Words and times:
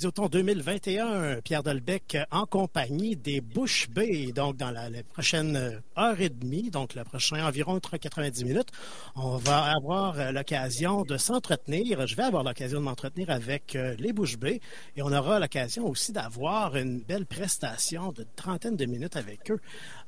Radioton 0.00 0.28
2021. 0.28 1.42
Pierre 1.42 1.62
Delbecq 1.62 2.16
en 2.30 2.46
compagnie 2.46 3.16
des 3.16 3.42
Bush 3.42 3.90
Bay. 3.90 4.32
Donc, 4.32 4.56
dans 4.56 4.70
la, 4.70 4.88
prochaine 5.12 5.82
heure 5.98 6.18
et 6.18 6.30
demie, 6.30 6.70
donc 6.70 6.94
le 6.94 7.04
prochain 7.04 7.46
environ 7.46 7.78
90 7.78 8.44
minutes, 8.46 8.68
on 9.14 9.36
va 9.36 9.74
avoir 9.76 10.32
l'occasion 10.32 11.02
de 11.02 11.18
s'entretenir. 11.18 12.06
Je 12.06 12.16
vais 12.16 12.22
avoir 12.22 12.44
l'occasion 12.44 12.80
de 12.80 12.84
m'entretenir 12.84 13.28
avec 13.28 13.76
euh, 13.76 13.94
les 13.98 14.14
Bush 14.14 14.38
Bay 14.38 14.60
et 14.96 15.02
on 15.02 15.12
aura 15.12 15.38
l'occasion 15.38 15.86
aussi 15.86 16.12
d'avoir 16.12 16.76
une 16.76 17.00
belle 17.00 17.26
prestation 17.26 18.10
de 18.12 18.24
trentaine 18.36 18.76
de 18.76 18.86
minutes 18.86 19.16
avec 19.16 19.50
eux. 19.50 19.60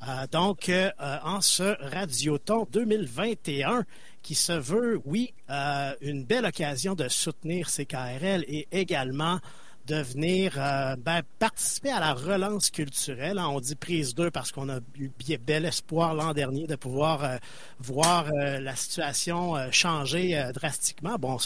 Euh, 0.08 0.26
donc, 0.32 0.70
euh, 0.70 0.90
en 0.98 1.42
ce 1.42 1.76
Radioton 1.90 2.66
2021, 2.72 3.84
qui 4.22 4.34
se 4.34 4.52
veut, 4.52 5.00
oui, 5.04 5.34
euh, 5.50 5.94
une 6.00 6.24
belle 6.24 6.46
occasion 6.46 6.94
de 6.94 7.08
soutenir 7.08 7.68
CKRL 7.68 8.44
et 8.48 8.68
également 8.72 9.40
de 9.86 9.96
venir 9.96 10.54
euh, 10.56 10.96
ben, 10.96 11.22
participer 11.38 11.90
à 11.90 12.00
la 12.00 12.14
relance 12.14 12.70
culturelle. 12.70 13.38
On 13.38 13.60
dit 13.60 13.74
prise 13.74 14.14
2 14.14 14.30
parce 14.30 14.52
qu'on 14.52 14.68
a 14.68 14.78
eu 14.98 15.10
bel 15.38 15.64
espoir 15.64 16.14
l'an 16.14 16.32
dernier 16.32 16.66
de 16.66 16.76
pouvoir 16.76 17.24
euh, 17.24 17.36
voir 17.80 18.30
la 18.32 18.76
situation 18.76 19.56
changer 19.70 20.50
drastiquement. 20.54 21.16
Bon, 21.18 21.38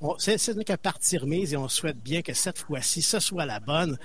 on, 0.00 0.18
c'est, 0.18 0.38
ce 0.38 0.52
n'est 0.52 0.64
que 0.64 0.74
partie 0.74 1.18
remise 1.18 1.54
et 1.54 1.56
on 1.56 1.68
souhaite 1.68 1.98
bien 1.98 2.22
que 2.22 2.34
cette 2.34 2.58
fois-ci, 2.58 3.02
ce 3.02 3.20
soit 3.20 3.46
la 3.46 3.60
bonne. 3.60 3.96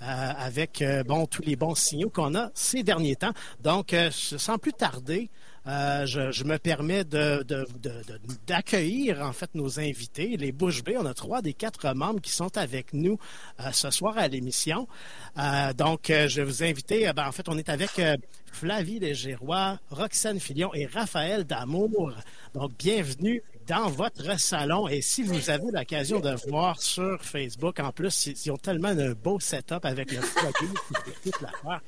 avec 0.00 0.84
bon 1.06 1.26
tous 1.26 1.42
les 1.42 1.56
bons 1.56 1.74
signaux 1.74 2.10
qu'on 2.10 2.34
a 2.34 2.50
ces 2.54 2.82
derniers 2.82 3.16
temps. 3.16 3.32
Donc, 3.62 3.94
sans 4.10 4.58
plus 4.58 4.74
tarder, 4.74 5.30
euh, 5.66 6.06
je, 6.06 6.44
me 6.44 6.58
permets 6.58 7.02
d'accueillir 8.46 9.20
en 9.20 9.32
fait 9.32 9.52
nos 9.54 9.80
invités, 9.80 10.36
les 10.36 10.52
Bouche 10.52 10.84
B. 10.84 10.90
On 10.96 11.06
a 11.06 11.14
trois 11.14 11.42
des 11.42 11.54
quatre 11.54 11.92
membres 11.92 12.20
qui 12.20 12.30
sont 12.30 12.56
avec 12.56 12.92
nous 12.92 13.18
euh, 13.60 13.72
ce 13.72 13.90
soir 13.90 14.16
à 14.16 14.28
l'émission. 14.28 14.86
Euh, 15.38 15.72
donc, 15.72 16.04
je 16.06 16.40
vais 16.40 16.44
vous 16.44 16.62
inviter. 16.62 17.12
Ben, 17.12 17.26
en 17.26 17.32
fait, 17.32 17.48
on 17.48 17.58
est 17.58 17.68
avec 17.68 18.00
Flavie 18.52 19.00
Légérois, 19.00 19.80
Roxane 19.90 20.38
Filion 20.38 20.72
et 20.72 20.86
Raphaël 20.86 21.44
Damour. 21.44 22.12
Donc, 22.54 22.72
bienvenue 22.78 23.42
dans 23.66 23.88
votre 23.88 24.38
salon. 24.38 24.86
Et 24.86 25.00
si 25.00 25.24
vous 25.24 25.50
avez 25.50 25.72
l'occasion 25.72 26.20
de 26.20 26.36
voir 26.48 26.80
sur 26.80 27.20
Facebook, 27.22 27.80
en 27.80 27.90
plus, 27.90 28.26
ils 28.26 28.50
ont 28.52 28.56
tellement 28.56 28.88
un 28.88 29.12
beau 29.14 29.40
setup 29.40 29.84
avec 29.84 30.12
le 30.12 30.20
foyer, 30.20 30.52
toute 31.24 31.40
l'affaire. 31.40 31.80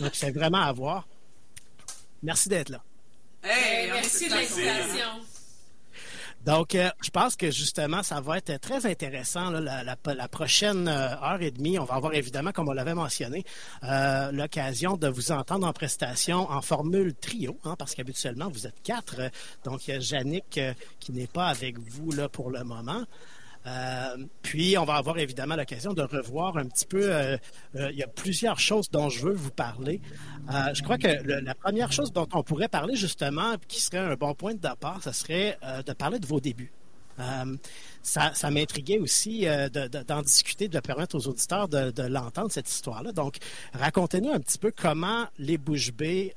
Donc, 0.00 0.10
c'est 0.14 0.30
vraiment 0.30 0.62
à 0.62 0.72
voir. 0.72 1.06
Merci 2.22 2.48
d'être 2.48 2.70
là. 2.70 2.82
Hey, 3.42 3.90
merci 3.90 4.28
de 4.28 4.34
l'invitation. 4.34 5.06
Donc, 6.44 6.74
euh, 6.74 6.90
je 7.02 7.10
pense 7.10 7.36
que 7.36 7.52
justement, 7.52 8.02
ça 8.02 8.20
va 8.20 8.38
être 8.38 8.60
très 8.60 8.86
intéressant 8.86 9.50
la, 9.50 10.28
prochaine 10.28 10.88
euh, 10.88 11.14
heure 11.14 11.40
et 11.40 11.52
demie. 11.52 11.78
On 11.78 11.84
va 11.84 11.94
avoir 11.94 12.14
évidemment, 12.14 12.50
comme 12.50 12.68
on 12.68 12.72
l'avait 12.72 12.94
mentionné, 12.94 13.44
euh, 13.84 14.32
l'occasion 14.32 14.96
de 14.96 15.06
vous 15.06 15.30
entendre 15.30 15.66
en 15.68 15.72
prestation 15.72 16.50
en 16.50 16.60
formule 16.60 17.14
trio, 17.14 17.56
hein, 17.64 17.76
parce 17.78 17.94
qu'habituellement, 17.94 18.48
vous 18.48 18.66
êtes 18.66 18.82
quatre. 18.82 19.30
Donc, 19.64 19.86
il 19.86 19.94
y 19.94 19.96
a 19.96 19.98
Yannick 19.98 20.60
qui 20.98 21.12
n'est 21.12 21.28
pas 21.28 21.46
avec 21.46 21.78
vous 21.78 22.10
là 22.10 22.28
pour 22.28 22.50
le 22.50 22.64
moment. 22.64 23.04
Euh, 23.66 24.16
puis, 24.42 24.76
on 24.76 24.84
va 24.84 24.94
avoir 24.94 25.18
évidemment 25.18 25.56
l'occasion 25.56 25.92
de 25.92 26.02
revoir 26.02 26.56
un 26.56 26.66
petit 26.66 26.86
peu. 26.86 27.12
Euh, 27.14 27.36
euh, 27.76 27.90
il 27.92 27.98
y 27.98 28.02
a 28.02 28.08
plusieurs 28.08 28.58
choses 28.58 28.90
dont 28.90 29.08
je 29.08 29.24
veux 29.24 29.34
vous 29.34 29.50
parler. 29.50 30.00
je 30.74 30.82
crois 30.82 30.98
que 30.98 31.08
la 31.08 31.54
première 31.54 31.92
chose 31.92 32.12
dont 32.12 32.28
on 32.32 32.42
pourrait 32.42 32.68
parler 32.68 32.96
justement, 32.96 33.54
qui 33.68 33.80
serait 33.80 33.98
un 33.98 34.14
bon 34.14 34.34
point 34.34 34.54
de 34.54 34.60
départ, 34.60 35.00
ce 35.02 35.12
serait 35.12 35.58
de 35.86 35.92
parler 35.92 36.18
de 36.18 36.26
vos 36.26 36.40
débuts. 36.40 36.72
ça, 38.02 38.50
m'intriguait 38.50 38.98
aussi 38.98 39.46
d'en 40.08 40.22
discuter, 40.22 40.68
de 40.68 40.80
permettre 40.80 41.16
aux 41.16 41.28
auditeurs 41.28 41.68
de, 41.68 42.02
l'entendre, 42.02 42.50
cette 42.50 42.68
histoire-là. 42.68 43.12
Donc, 43.12 43.36
racontez-nous 43.72 44.32
un 44.32 44.40
petit 44.40 44.58
peu 44.58 44.72
comment 44.76 45.26
les 45.38 45.58
Bouches 45.58 45.92
B, 45.92 46.30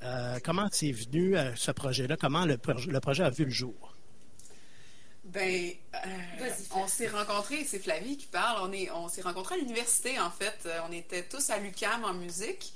comment 0.43 0.67
c'est 0.71 0.91
venu 0.91 1.35
ce 1.55 1.71
projet-là, 1.71 2.17
comment 2.17 2.45
le 2.45 2.57
projet 2.99 3.23
a 3.23 3.29
vu 3.31 3.45
le 3.45 3.51
jour. 3.51 3.94
Ben, 5.25 5.71
euh, 5.95 6.49
on 6.75 6.87
s'est 6.87 7.07
rencontrés, 7.07 7.65
c'est 7.67 7.79
Flavie 7.79 8.15
qui 8.15 8.27
parle, 8.27 8.69
on, 8.69 8.71
est, 8.71 8.91
on 8.91 9.09
s'est 9.09 9.23
rencontrés 9.23 9.55
à 9.55 9.57
l'université 9.57 10.19
en 10.19 10.29
fait. 10.29 10.55
Euh, 10.67 10.79
on 10.87 10.93
était 10.93 11.23
tous 11.23 11.49
à 11.49 11.57
l'UCAM 11.57 12.03
en 12.03 12.13
musique. 12.13 12.73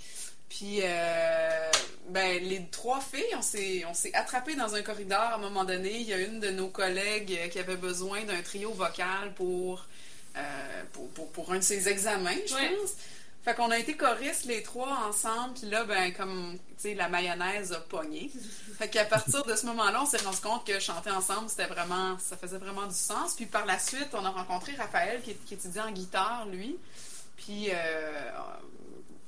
Puis, 0.49 0.79
euh, 0.81 1.71
ben, 2.09 2.43
les 2.43 2.65
trois 2.71 3.01
filles, 3.01 3.35
on 3.37 3.43
s'est, 3.43 3.85
on 3.87 3.93
s'est 3.93 4.13
attrapés 4.15 4.55
dans 4.55 4.73
un 4.73 4.81
corridor 4.81 5.19
à 5.19 5.35
un 5.35 5.37
moment 5.37 5.63
donné. 5.63 5.95
Il 5.99 6.07
y 6.07 6.13
a 6.13 6.17
une 6.17 6.39
de 6.39 6.49
nos 6.49 6.69
collègues 6.69 7.51
qui 7.51 7.59
avait 7.59 7.75
besoin 7.75 8.23
d'un 8.23 8.41
trio 8.41 8.71
vocal 8.71 9.35
pour, 9.35 9.85
pour, 10.91 11.31
pour, 11.31 11.53
un 11.53 11.57
de 11.57 11.63
ses 11.63 11.87
examens, 11.87 12.31
je 12.47 12.53
pense. 12.53 12.95
Fait 13.43 13.55
qu'on 13.55 13.71
a 13.71 13.77
été 13.77 13.95
choristes 13.95 14.45
les 14.45 14.61
trois 14.63 15.07
ensemble, 15.07 15.53
puis 15.53 15.69
là, 15.69 15.85
ben, 15.85 16.13
comme, 16.13 16.57
tu 16.57 16.73
sais, 16.77 16.93
la 16.93 17.07
mayonnaise 17.07 17.71
a 17.71 17.79
pogné. 17.79 18.29
fait 18.77 18.89
qu'à 18.89 19.05
partir 19.05 19.43
de 19.43 19.55
ce 19.55 19.65
moment-là, 19.67 20.01
on 20.03 20.05
s'est 20.05 20.17
rendu 20.17 20.39
compte 20.39 20.67
que 20.67 20.77
chanter 20.79 21.09
ensemble, 21.09 21.49
c'était 21.49 21.67
vraiment, 21.67 22.17
ça 22.19 22.35
faisait 22.35 22.57
vraiment 22.57 22.85
du 22.85 22.95
sens. 22.95 23.35
Puis 23.35 23.45
par 23.45 23.65
la 23.65 23.79
suite, 23.79 24.09
on 24.13 24.25
a 24.25 24.29
rencontré 24.29 24.75
Raphaël, 24.75 25.21
qui, 25.21 25.33
qui 25.35 25.53
étudiait 25.53 25.81
en 25.81 25.91
guitare, 25.91 26.47
lui. 26.51 26.77
Puis 27.37 27.69
euh, 27.71 28.31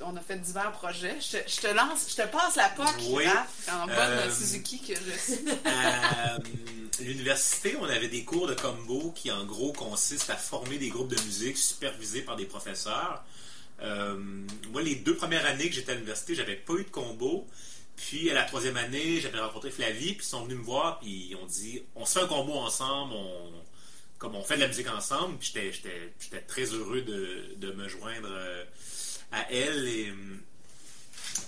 on 0.01 0.15
a 0.15 0.19
fait 0.19 0.37
divers 0.37 0.71
projets. 0.71 1.17
Je, 1.19 1.61
te 1.61 1.67
lance, 1.73 2.07
je 2.09 2.21
te 2.21 2.27
passe 2.27 2.55
la 2.55 2.69
POC, 2.69 2.95
oui. 3.11 3.23
en 3.71 3.85
bonne 3.85 3.95
euh, 3.97 4.31
Suzuki 4.31 4.79
que 4.81 4.93
je 4.95 5.33
suis. 5.33 5.45
à 5.65 6.37
l'université, 6.99 7.77
on 7.79 7.85
avait 7.85 8.07
des 8.07 8.23
cours 8.23 8.47
de 8.47 8.53
combo 8.53 9.11
qui, 9.15 9.31
en 9.31 9.45
gros, 9.45 9.71
consistent 9.73 10.29
à 10.29 10.35
former 10.35 10.77
des 10.77 10.89
groupes 10.89 11.09
de 11.09 11.21
musique 11.23 11.57
supervisés 11.57 12.21
par 12.21 12.35
des 12.35 12.45
professeurs. 12.45 13.23
Euh, 14.81 14.83
les 14.83 14.95
deux 14.95 15.15
premières 15.15 15.45
années 15.45 15.69
que 15.69 15.75
j'étais 15.75 15.91
à 15.91 15.95
l'université, 15.95 16.35
j'avais 16.35 16.55
pas 16.55 16.73
eu 16.73 16.83
de 16.83 16.89
combo. 16.89 17.47
Puis 17.95 18.29
à 18.29 18.33
la 18.33 18.43
troisième 18.43 18.77
année, 18.77 19.19
j'avais 19.19 19.39
rencontré 19.39 19.69
Flavie, 19.69 20.13
puis 20.13 20.25
ils 20.25 20.29
sont 20.29 20.43
venus 20.43 20.57
me 20.57 20.63
voir, 20.63 20.99
puis 20.99 21.27
ils 21.29 21.35
ont 21.35 21.45
dit 21.45 21.83
on 21.95 22.05
se 22.05 22.17
fait 22.17 22.25
un 22.25 22.27
combo 22.27 22.53
ensemble, 22.53 23.13
on, 23.13 23.51
comme 24.17 24.35
on 24.35 24.43
fait 24.43 24.55
de 24.55 24.61
la 24.61 24.67
musique 24.67 24.89
ensemble. 24.89 25.37
Puis 25.37 25.53
j'étais 25.53 26.41
très 26.47 26.65
heureux 26.65 27.01
de, 27.01 27.71
me 27.71 27.87
joindre 27.87 28.29
euh, 28.31 28.63
à 29.31 29.51
elle. 29.51 29.87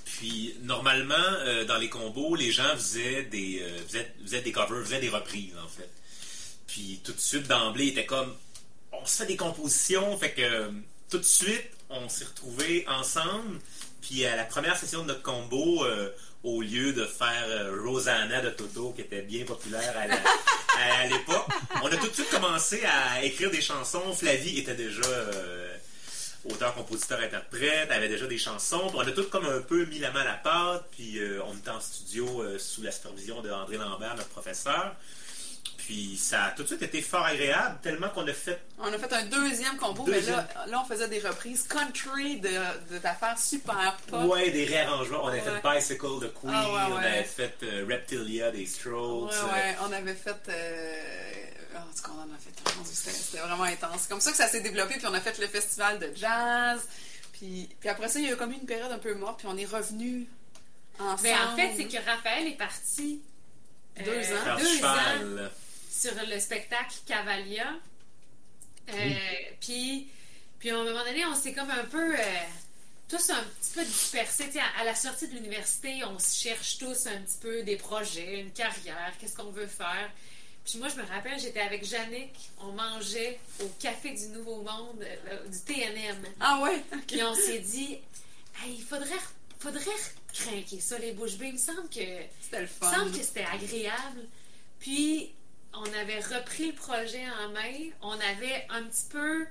Puis 0.06 0.56
normalement, 0.62 1.16
euh, 1.16 1.66
dans 1.66 1.78
les 1.78 1.90
combos, 1.90 2.36
les 2.36 2.52
gens 2.52 2.76
faisaient 2.76 3.24
des, 3.24 3.64
faisaient, 4.24 4.42
des 4.42 4.52
covers, 4.52 4.84
faisaient 4.84 5.02
des 5.02 5.10
reprises 5.10 5.58
en 5.64 5.68
fait. 5.68 5.90
Puis 6.68 7.02
tout 7.04 7.14
de 7.14 7.20
suite, 7.20 7.48
d'emblée, 7.48 7.86
ils 7.86 7.90
étaient 7.90 8.06
comme 8.06 8.34
on 8.92 9.06
se 9.06 9.18
fait 9.18 9.26
des 9.26 9.38
compositions, 9.38 10.18
fait 10.18 10.34
que 10.34 10.72
tout 11.10 11.18
de 11.18 11.24
suite, 11.24 11.70
on 11.94 12.10
s'est 12.10 12.26
retrouvés 12.26 12.86
ensemble. 12.88 13.60
Puis 14.02 14.26
à 14.26 14.36
la 14.36 14.44
première 14.44 14.78
session 14.78 15.04
de 15.04 15.08
notre 15.08 15.22
combo, 15.22 15.86
euh, 15.86 16.10
au 16.44 16.62
lieu 16.62 16.92
de 16.92 17.06
faire 17.06 17.46
euh, 17.48 17.82
Rosanna 17.86 18.42
de 18.42 18.50
Toto, 18.50 18.92
qui 18.92 19.02
était 19.02 19.22
bien 19.22 19.46
populaire 19.46 19.96
à 20.78 21.08
l'époque, 21.08 21.48
on 21.82 21.88
a 21.88 21.96
tout 21.96 22.08
de 22.08 22.14
suite 22.14 22.30
commencé 22.30 22.84
à 22.86 23.24
écrire 23.24 23.50
des 23.50 23.62
chansons. 23.62 24.14
Flavie 24.14 24.60
était 24.60 24.76
déjà 24.76 25.06
euh, 25.06 25.74
auteur, 26.50 26.76
compositeur, 26.76 27.20
interprète, 27.22 27.92
avait 27.92 28.10
déjà 28.10 28.28
des 28.28 28.38
chansons. 28.38 28.92
on 28.94 29.00
a 29.00 29.12
tout 29.12 29.24
comme 29.30 29.46
un 29.46 29.62
peu 29.62 29.86
mis 29.86 30.00
la 30.00 30.12
main 30.12 30.22
à 30.22 30.26
la 30.26 30.34
pâte. 30.34 30.86
Puis 30.92 31.20
on 31.48 31.56
était 31.56 31.70
en 31.70 31.80
studio 31.80 32.44
sous 32.60 32.82
la 32.82 32.92
supervision 32.92 33.42
de 33.42 33.50
André 33.50 33.78
Lambert, 33.78 34.16
notre 34.16 34.30
professeur. 34.30 34.96
Puis 35.86 36.16
ça 36.18 36.46
a 36.46 36.52
tout 36.52 36.64
de 36.64 36.68
suite 36.68 36.82
été 36.82 37.02
fort 37.02 37.26
agréable, 37.26 37.78
tellement 37.82 38.08
qu'on 38.10 38.26
a 38.26 38.34
fait. 38.34 38.62
On 38.80 38.86
a 38.86 38.98
fait 38.98 39.12
un 39.12 39.26
deuxième 39.26 39.76
combo, 39.76 40.06
mais 40.08 40.22
là, 40.22 40.48
là, 40.68 40.82
on 40.82 40.86
faisait 40.86 41.10
des 41.10 41.20
reprises 41.20 41.68
country 41.68 42.40
de, 42.40 43.00
d'affaires 43.00 43.38
super 43.38 43.98
pop. 44.08 44.24
Ouais, 44.32 44.50
des 44.52 44.64
réarrangements. 44.64 45.26
On 45.26 45.28
avait 45.28 45.42
fait 45.42 45.62
Bicycle 45.62 46.22
de 46.22 46.28
Queen, 46.28 46.54
ah, 46.54 46.88
on 46.90 46.96
avait 46.96 47.24
fait 47.24 47.58
euh, 47.64 47.86
Reptilia 47.86 48.52
des 48.52 48.66
Strokes. 48.66 49.32
Ouais, 49.32 49.52
ouais, 49.52 49.76
on 49.82 49.92
avait 49.92 50.14
fait. 50.14 50.38
Euh... 50.48 50.94
Oh, 51.76 51.80
qu'on 52.02 52.12
en 52.14 52.34
a 52.34 52.38
fait 52.38 52.52
C'était 52.86 53.40
vraiment 53.40 53.64
intense. 53.64 54.02
C'est 54.04 54.10
comme 54.10 54.22
ça 54.22 54.32
que 54.32 54.38
ça 54.38 54.48
s'est 54.48 54.62
développé, 54.62 54.96
puis 54.96 55.08
on 55.08 55.14
a 55.14 55.20
fait 55.20 55.38
le 55.40 55.48
festival 55.48 56.00
de 56.00 56.12
jazz. 56.16 56.88
Puis, 57.34 57.68
puis 57.78 57.90
après 57.90 58.08
ça, 58.08 58.20
il 58.20 58.26
y 58.26 58.30
a 58.30 58.34
eu 58.34 58.38
comme 58.38 58.54
une 58.54 58.66
période 58.66 58.92
un 58.92 59.00
peu 59.00 59.14
morte, 59.16 59.40
puis 59.40 59.48
on 59.52 59.58
est 59.58 59.66
revenu 59.66 60.28
ensemble. 60.98 61.20
Mais 61.24 61.34
en 61.34 61.56
fait, 61.58 61.74
c'est 61.76 61.88
que 61.88 61.98
Raphaël 62.06 62.48
est 62.48 62.58
parti. 62.58 63.22
Deux 63.98 64.12
euh, 64.12 64.54
ans. 64.54 64.58
Deux 64.58 64.86
ans 64.86 65.50
sur 66.04 66.26
le 66.28 66.40
spectacle 66.40 66.96
Cavalia. 67.06 67.68
Euh, 68.90 68.94
puis, 69.62 70.08
puis 70.60 70.70
à 70.70 70.78
un 70.78 70.84
moment 70.84 71.04
donné, 71.06 71.26
on 71.26 71.36
s'est 71.36 71.54
comme 71.54 71.72
un 71.72 71.86
peu. 71.86 72.14
Euh, 72.14 72.24
tous 73.08 73.30
un 73.30 73.44
petit 73.44 73.72
peu 73.76 73.86
dispersés. 73.86 74.50
À, 74.60 74.82
à, 74.82 74.84
la 74.84 74.96
sortie 74.96 75.28
de 75.28 75.36
l'université, 75.36 76.04
on 76.04 76.20
se 76.20 76.36
cherche 76.36 76.78
tous 76.78 77.08
un 77.08 77.22
petit 77.22 77.38
peu 77.40 77.64
des 77.64 77.76
projets, 77.78 78.40
une 78.40 78.52
carrière, 78.52 79.14
qu'est-ce 79.20 79.36
qu'on 79.36 79.52
veut 79.52 79.68
faire. 79.68 80.10
Puis 80.66 80.80
moi, 80.80 80.88
je 80.88 80.96
me 80.96 81.06
rappelle, 81.06 81.40
j'étais 81.40 81.60
avec 81.60 81.86
Jannick, 81.86 82.34
on 82.60 82.72
mangeait 82.72 83.40
au 83.62 83.68
Café 83.80 84.12
du 84.12 84.28
Nouveau 84.28 84.62
Monde, 84.62 85.06
euh, 85.28 85.48
du 85.48 85.60
TNM. 85.60 86.26
Ah 86.40 86.62
ouais? 86.64 86.82
Puis 87.08 87.22
on 87.24 87.36
s'est 87.36 87.60
dit, 87.60 88.00
il 88.66 88.82
faudrait, 88.82 89.20
faudrait 89.60 89.82
craquer 90.34 90.80
ça, 90.80 90.98
les 90.98 91.12
bouches 91.12 91.38
bées. 91.38 91.48
Il 91.48 91.54
me 91.54 91.58
semble 91.58 91.90
que. 91.90 92.00
C'était 92.42 92.62
le 92.62 92.68
fun. 92.68 92.88
Il 92.92 92.98
me 92.98 93.04
semble 93.04 93.18
que 93.18 93.24
c'était 93.24 93.46
agréable. 93.46 94.28
Puis 94.80 95.34
on 95.74 95.86
avait 96.00 96.20
repris 96.20 96.68
le 96.68 96.74
projet 96.74 97.24
en 97.44 97.50
main, 97.50 97.90
on 98.02 98.14
avait 98.14 98.66
un 98.70 98.84
petit 98.84 99.06
peu 99.10 99.46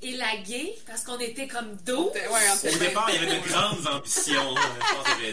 élagué 0.00 0.76
parce 0.86 1.02
qu'on 1.02 1.18
était 1.18 1.48
comme 1.48 1.76
dos. 1.84 2.12
Ouais, 2.12 2.72
Au 2.72 2.78
départ, 2.78 3.10
il 3.10 3.14
y 3.16 3.26
avait 3.26 3.40
de 3.40 3.48
grandes 3.48 3.86
ambitions. 3.86 4.54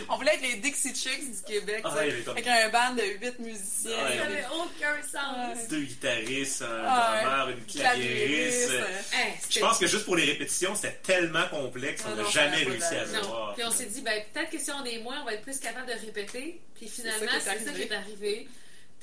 on 0.09 0.17
voulait 0.17 0.33
être 0.33 0.41
les 0.41 0.55
Dixie 0.55 0.95
Chicks 0.95 1.35
du 1.35 1.41
Québec, 1.43 1.81
ah, 1.83 1.93
avec 2.27 2.47
un 2.47 2.69
band 2.69 2.95
de 2.95 3.03
huit 3.03 3.39
musiciens. 3.39 3.91
ça 3.91 4.25
n'avait 4.25 4.45
aucun 4.47 5.01
sens. 5.03 5.67
Deux 5.69 5.81
guitaristes, 5.81 6.63
un 6.63 6.81
drummer, 6.81 7.49
une 7.49 7.65
clavieriste. 7.65 8.71
Je 9.49 9.59
pense 9.59 9.77
que 9.77 9.87
juste 9.87 10.05
pour 10.05 10.15
les 10.15 10.25
répétitions, 10.25 10.75
c'était 10.75 10.99
tellement 11.03 11.47
complexe 11.49 12.01
qu'on 12.01 12.15
n'a 12.15 12.27
jamais 12.29 12.63
réussi 12.63 12.95
à 12.95 13.05
le 13.05 13.21
voir. 13.21 13.53
Puis 13.55 13.63
on 13.63 13.71
s'est 13.71 13.85
dit, 13.85 14.01
ben, 14.01 14.19
peut-être 14.33 14.49
que 14.49 14.59
si 14.59 14.71
on 14.71 14.83
est 14.83 14.99
moins, 14.99 15.21
on 15.21 15.25
va 15.25 15.33
être 15.33 15.43
plus 15.43 15.59
capable 15.59 15.87
de 15.87 16.05
répéter. 16.05 16.61
Puis 16.75 16.87
finalement, 16.87 17.31
c'est 17.39 17.65
ça 17.65 17.71
qui 17.71 17.81
est 17.83 17.91
arrivé. 17.93 18.47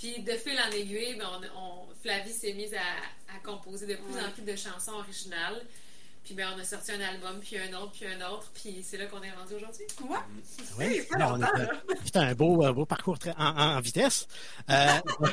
Puis 0.03 0.21
de 0.21 0.33
fil 0.33 0.59
en 0.59 0.73
aiguille, 0.73 1.15
ben, 1.17 1.29
on, 1.57 1.87
Flavie 2.03 2.33
s'est 2.33 2.55
mise 2.55 2.75
à, 2.75 3.39
composer 3.45 3.87
de 3.87 3.95
plus 3.95 4.19
en 4.19 4.33
plus 4.33 4.43
de 4.43 4.57
chansons 4.57 4.95
originales. 4.95 5.63
Puis 6.25 6.35
ben, 6.35 6.49
on 6.57 6.59
a 6.59 6.65
sorti 6.65 6.91
un 6.91 7.01
album, 7.01 7.39
puis 7.41 7.57
un 7.57 7.73
autre, 7.79 7.93
puis 7.93 8.07
un 8.07 8.29
autre, 8.29 8.51
puis 8.53 8.83
c'est 8.83 8.97
là 8.97 9.07
qu'on 9.07 9.23
est 9.23 9.31
rendu 9.31 9.55
aujourd'hui. 9.55 9.85
Ouais. 10.01 10.19
Oui, 10.77 11.03
c'est 12.05 12.17
un 12.17 12.35
beau, 12.35 12.73
beau 12.73 12.85
parcours 12.85 13.17
en, 13.39 13.81
vitesse. 13.81 14.27
Euh, 14.71 14.99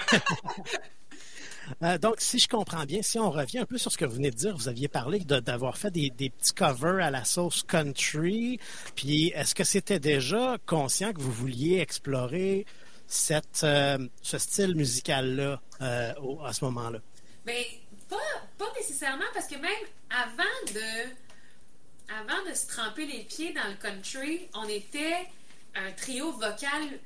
euh, 1.83 1.98
donc, 1.98 2.18
si 2.19 2.38
je 2.38 2.48
comprends 2.48 2.86
bien, 2.86 3.01
si 3.01 3.18
on 3.18 3.31
revient 3.31 3.60
un 3.60 3.66
peu 3.66 3.80
sur 3.80 3.92
ce 3.92 3.98
que 3.98 4.06
vous 4.06 4.18
venez 4.18 4.30
de 4.30 4.36
dire, 4.36 4.56
vous 4.56 4.68
aviez 4.68 4.88
parlé 4.88 5.19
d'avoir 5.21 5.80
fait 5.80 5.89
des, 5.89 6.12
des, 6.12 6.30
petits 6.30 6.54
covers 6.54 7.04
à 7.04 7.10
la 7.10 7.25
sauce 7.25 7.63
country. 7.63 8.60
Puis, 8.94 9.30
est-ce 9.30 9.56
que 9.56 9.63
c'était 9.63 10.00
déjà 10.00 10.57
conscient 10.68 11.12
que 11.12 11.21
vous 11.21 11.31
vouliez 11.31 11.80
explorer 11.80 12.68
cette, 13.10 13.64
euh, 13.64 13.98
ce 14.22 14.38
style 14.38 14.76
musical-là 14.76 15.60
euh, 15.82 16.14
à 16.46 16.54
ce 16.54 16.64
moment-là? 16.66 17.00
Bien, 17.44 17.64
pas, 18.08 18.18
pas, 18.58 18.72
nécessairement, 18.78 19.26
parce 19.34 19.48
que 19.48 19.56
même 19.56 19.72
avant 20.12 20.74
de, 20.74 22.14
avant 22.22 22.50
de 22.50 22.54
se 22.54 22.68
tremper 22.68 23.08
les 23.08 23.24
pieds 23.24 23.52
dans 23.52 23.68
le 23.68 23.76
country, 23.76 24.48
on 24.54 24.68
était 24.70 25.28
un 25.76 25.92
trio 25.94 26.32
vocal 26.34 27.00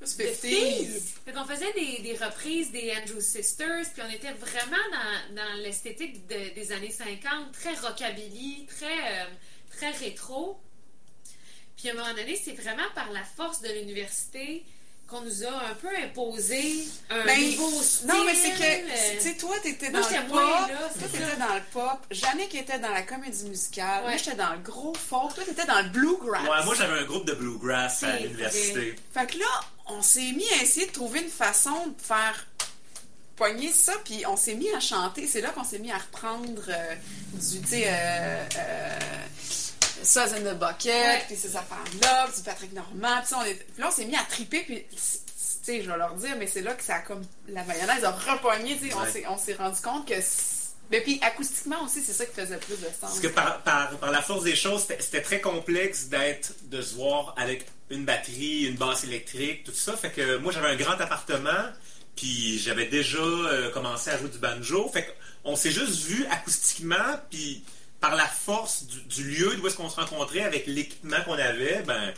de 0.00 0.06
filles. 0.06 1.00
Fait 1.24 1.32
qu'on 1.32 1.44
faisait 1.44 1.72
des, 1.74 2.02
des, 2.02 2.16
reprises 2.16 2.72
des 2.72 2.92
Andrew 2.96 3.20
Sisters, 3.20 3.84
puis 3.92 4.02
on 4.04 4.10
était 4.10 4.32
vraiment 4.32 4.76
dans, 4.90 5.36
dans 5.36 5.62
l'esthétique 5.62 6.26
des 6.26 6.72
années 6.72 6.90
50, 6.90 7.52
très 7.52 7.74
rockabilly, 7.74 8.66
très, 8.66 9.22
euh, 9.22 9.26
très 9.70 9.90
rétro. 9.90 10.60
Puis 11.76 11.88
à 11.88 11.92
un 11.92 11.94
moment 11.94 12.14
donné, 12.14 12.34
c'est 12.34 12.52
vraiment 12.52 12.88
par 12.96 13.12
la 13.12 13.22
force 13.22 13.62
de 13.62 13.68
l'université 13.68 14.64
qu'on 15.10 15.22
nous 15.22 15.44
a 15.44 15.48
un 15.48 15.74
peu 15.74 15.88
imposé 16.04 16.86
un 17.10 17.24
ben, 17.24 17.50
nouveau 17.50 17.82
style. 17.82 18.06
Non, 18.06 18.24
mais 18.24 18.34
c'est 18.34 18.52
que, 18.52 18.62
euh, 18.62 19.18
tu 19.18 19.20
sais, 19.20 19.34
toi, 19.34 19.56
t'étais 19.60 19.90
dans 19.90 19.98
le 19.98 20.28
pop. 20.28 20.38
toi, 20.38 20.68
t'étais 21.00 21.36
dans 21.36 21.54
le 21.54 21.62
pop. 21.72 21.98
Jannick 22.12 22.54
était 22.54 22.78
dans 22.78 22.90
la 22.90 23.02
comédie 23.02 23.44
musicale. 23.44 24.02
Moi, 24.04 24.16
j'étais 24.16 24.36
dans 24.36 24.52
le 24.52 24.60
gros 24.60 24.94
folk. 24.94 25.34
Toi, 25.34 25.44
t'étais 25.44 25.66
dans 25.66 25.82
le 25.82 25.88
bluegrass. 25.88 26.42
Ouais, 26.42 26.64
moi, 26.64 26.74
j'avais 26.76 27.00
un 27.00 27.04
groupe 27.04 27.26
de 27.26 27.34
bluegrass 27.34 28.04
à 28.04 28.18
l'université. 28.18 28.94
Fait 29.12 29.26
que 29.26 29.38
là, 29.38 29.60
on 29.86 30.00
s'est 30.00 30.32
mis 30.32 30.46
à 30.58 30.62
essayer 30.62 30.86
de 30.86 30.92
trouver 30.92 31.22
une 31.22 31.28
façon 31.28 31.88
de 31.88 32.00
faire 32.00 32.46
poigner 33.34 33.72
ça, 33.72 33.94
puis 34.04 34.24
on 34.28 34.36
s'est 34.36 34.54
mis 34.54 34.70
à 34.70 34.80
chanter. 34.80 35.26
C'est 35.26 35.40
là 35.40 35.48
qu'on 35.50 35.64
s'est 35.64 35.78
mis 35.80 35.90
à 35.90 35.98
reprendre 35.98 36.62
euh, 36.68 36.94
du, 37.32 37.60
tu 37.60 37.66
sais, 37.66 37.84
euh, 37.86 38.44
euh 38.58 38.98
Suzz 40.02 40.34
in 40.34 40.40
the 40.40 40.58
Bucket, 40.58 41.26
puis 41.26 41.36
ces 41.36 41.56
affaires-là, 41.56 42.28
puis 42.32 42.42
Patrick 42.44 42.72
Normand, 42.72 43.22
puis, 43.24 43.34
on 43.34 43.44
est... 43.44 43.54
puis 43.54 43.80
là, 43.80 43.88
on 43.88 43.92
s'est 43.92 44.04
mis 44.04 44.16
à 44.16 44.24
triper, 44.28 44.62
puis 44.62 44.86
tu 44.90 44.96
sais, 45.62 45.82
je 45.82 45.90
vais 45.90 45.98
leur 45.98 46.14
dire, 46.14 46.36
mais 46.38 46.46
c'est 46.46 46.62
là 46.62 46.74
que 46.74 46.82
ça 46.82 46.96
a 46.96 47.00
comme. 47.00 47.22
La 47.48 47.64
mayonnaise 47.64 48.04
a 48.04 48.12
repogné, 48.12 48.78
tu 48.78 48.90
sais, 48.90 49.26
on 49.28 49.38
s'est 49.38 49.54
rendu 49.54 49.80
compte 49.80 50.08
que. 50.08 50.14
Mais 50.90 51.00
puis 51.02 51.20
acoustiquement 51.22 51.84
aussi, 51.84 52.02
c'est 52.02 52.12
ça 52.12 52.26
qui 52.26 52.34
faisait 52.34 52.56
plus 52.56 52.76
de 52.76 52.86
sens. 52.86 53.00
Parce 53.00 53.20
que 53.20 53.28
par, 53.28 53.62
par, 53.62 53.96
par 53.98 54.10
la 54.10 54.22
force 54.22 54.42
des 54.42 54.56
choses, 54.56 54.86
c'était 54.98 55.22
très 55.22 55.40
complexe 55.40 56.06
d'être, 56.06 56.52
de 56.64 56.82
se 56.82 56.96
voir 56.96 57.34
avec 57.36 57.66
une 57.90 58.04
batterie, 58.04 58.64
une 58.64 58.76
basse 58.76 59.04
électrique, 59.04 59.64
tout 59.64 59.72
ça. 59.72 59.96
Fait 59.96 60.10
que 60.10 60.38
moi, 60.38 60.52
j'avais 60.52 60.68
un 60.68 60.76
grand 60.76 61.00
appartement, 61.00 61.68
puis 62.16 62.58
j'avais 62.58 62.86
déjà 62.86 63.18
euh, 63.18 63.70
commencé 63.70 64.10
à 64.10 64.18
jouer 64.18 64.30
du 64.30 64.38
banjo. 64.38 64.88
Fait 64.92 65.14
qu'on 65.44 65.54
s'est 65.54 65.70
juste 65.70 66.02
vu 66.06 66.26
acoustiquement, 66.26 67.20
puis 67.30 67.62
par 68.00 68.14
la 68.16 68.26
force 68.26 68.84
du, 68.86 69.24
lieu 69.24 69.56
d'où 69.56 69.66
est-ce 69.66 69.76
qu'on 69.76 69.90
se 69.90 70.00
rencontrait 70.00 70.42
avec 70.42 70.66
l'équipement 70.66 71.22
qu'on 71.24 71.34
avait, 71.34 71.82
ben, 71.82 72.12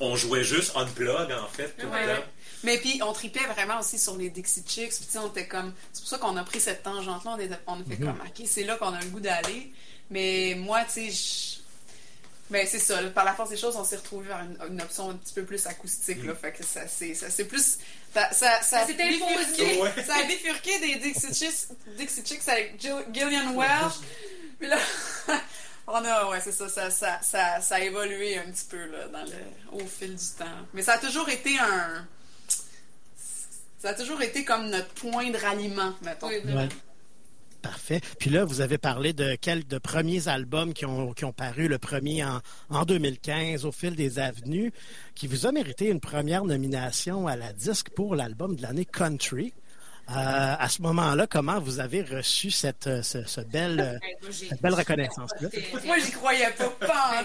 on 0.00 0.16
jouait 0.16 0.44
juste 0.44 0.72
on 0.74 0.86
plug 0.86 1.32
en 1.32 1.48
fait 1.48 1.76
tout 1.76 1.86
le 1.86 2.16
temps. 2.16 2.24
Mais 2.64 2.78
puis 2.78 3.00
on 3.02 3.12
tripait 3.12 3.46
vraiment 3.46 3.78
aussi 3.78 3.98
sur 3.98 4.16
les 4.16 4.30
Dixie 4.30 4.64
Chicks. 4.66 4.92
Puis 4.92 5.18
on 5.18 5.28
était 5.28 5.46
comme, 5.46 5.72
c'est 5.92 6.00
pour 6.00 6.08
ça 6.08 6.18
qu'on 6.18 6.36
a 6.36 6.44
pris 6.44 6.60
cette 6.60 6.82
tangente-là. 6.82 7.36
On, 7.66 7.74
a 7.74 7.84
fait 7.84 7.98
mhm. 7.98 8.06
comme, 8.06 8.20
ok, 8.26 8.46
c'est 8.46 8.64
là 8.64 8.76
qu'on 8.76 8.92
a 8.92 9.00
le 9.00 9.06
goût 9.06 9.20
d'aller. 9.20 9.72
Mais 10.10 10.56
moi, 10.56 10.80
tu 10.92 11.12
sais, 11.12 11.58
ben 12.50 12.66
c'est 12.66 12.78
ça. 12.78 12.98
Par 13.14 13.24
la 13.24 13.34
force 13.34 13.50
des 13.50 13.56
choses, 13.56 13.76
on 13.76 13.84
s'est 13.84 13.96
retrouvé 13.96 14.28
vers 14.28 14.44
une, 14.68 14.80
option 14.80 15.10
un 15.10 15.14
petit 15.14 15.34
peu 15.34 15.44
plus 15.44 15.66
acoustique. 15.66 16.24
Là, 16.24 16.32
mhm. 16.32 16.38
fait 16.38 16.52
que 16.52 16.64
ça, 16.64 16.88
c'est, 16.88 17.14
ça, 17.14 17.26
plus. 17.44 17.78
Ça, 18.14 18.32
ça, 18.32 18.62
ça, 18.62 18.78
a 18.80 18.86
ça 18.86 20.14
a 20.16 20.22
bifurqué 20.24 20.80
des 20.80 20.96
Dixie 20.96 21.34
Chicks, 21.34 21.68
Dixie 21.96 22.24
Chicks 22.24 22.48
avec 22.48 22.80
Gillian 22.80 23.54
Welch. 23.54 23.94
Puis 24.58 24.68
là, 24.68 24.78
on 25.86 26.04
a, 26.04 26.30
ouais, 26.30 26.40
c'est 26.40 26.52
ça 26.52 26.68
ça, 26.68 26.90
ça, 26.90 27.18
ça, 27.22 27.60
ça, 27.60 27.74
a 27.76 27.80
évolué 27.80 28.38
un 28.38 28.50
petit 28.50 28.66
peu 28.68 28.84
là, 28.86 29.08
dans 29.08 29.24
le, 29.24 29.82
au 29.82 29.86
fil 29.86 30.14
du 30.14 30.24
temps. 30.38 30.44
Mais 30.74 30.82
ça 30.82 30.94
a 30.94 30.98
toujours 30.98 31.28
été 31.28 31.58
un. 31.58 32.06
Ça 33.78 33.90
a 33.90 33.94
toujours 33.94 34.20
été 34.22 34.44
comme 34.44 34.70
notre 34.70 34.88
point 34.88 35.30
de 35.30 35.38
ralliement, 35.38 35.94
mettons. 36.02 36.30
Parfait. 37.62 38.00
Puis 38.18 38.30
là, 38.30 38.44
vous 38.44 38.60
avez 38.60 38.78
parlé 38.78 39.12
de 39.12 39.34
quelques 39.34 39.68
de 39.68 39.78
premiers 39.78 40.28
albums 40.28 40.72
qui 40.72 40.86
ont, 40.86 41.12
qui 41.12 41.24
ont 41.24 41.32
paru, 41.32 41.66
le 41.66 41.78
premier 41.78 42.24
en, 42.24 42.40
en 42.70 42.84
2015, 42.84 43.64
au 43.64 43.72
fil 43.72 43.96
des 43.96 44.20
avenues, 44.20 44.72
qui 45.14 45.26
vous 45.26 45.46
a 45.46 45.52
mérité 45.52 45.88
une 45.88 46.00
première 46.00 46.44
nomination 46.44 47.26
à 47.26 47.34
la 47.34 47.52
disque 47.52 47.90
pour 47.90 48.14
l'album 48.14 48.54
de 48.54 48.62
l'année 48.62 48.84
Country. 48.84 49.52
Euh, 50.10 50.56
à 50.58 50.68
ce 50.70 50.80
moment-là, 50.82 51.26
comment 51.26 51.60
vous 51.60 51.80
avez 51.80 52.00
reçu 52.00 52.50
cette, 52.50 52.86
euh, 52.86 53.02
ce, 53.02 53.40
belle, 53.42 54.00
euh, 54.00 54.30
cette 54.32 54.62
belle 54.62 54.72
reconnaissance-là? 54.72 55.50
Moi, 55.84 55.98
j'y 55.98 56.12
croyais 56.12 56.50
pas, 56.52 56.70
pas 56.70 57.24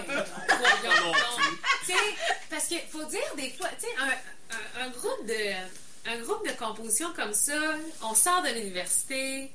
Parce 2.50 2.66
qu'il 2.66 2.80
faut 2.80 3.04
dire 3.04 3.20
des 3.38 3.48
fois, 3.50 3.68
tu 3.80 3.86
sais, 3.86 3.92
un, 3.98 4.84
un, 4.84 4.90
groupe 4.90 5.26
de, 5.26 6.10
un 6.10 6.18
groupe 6.20 6.46
de 6.46 6.52
composition 6.52 7.08
comme 7.16 7.32
ça, 7.32 7.58
on 8.02 8.14
sort 8.14 8.42
de 8.42 8.48
l'université, 8.48 9.50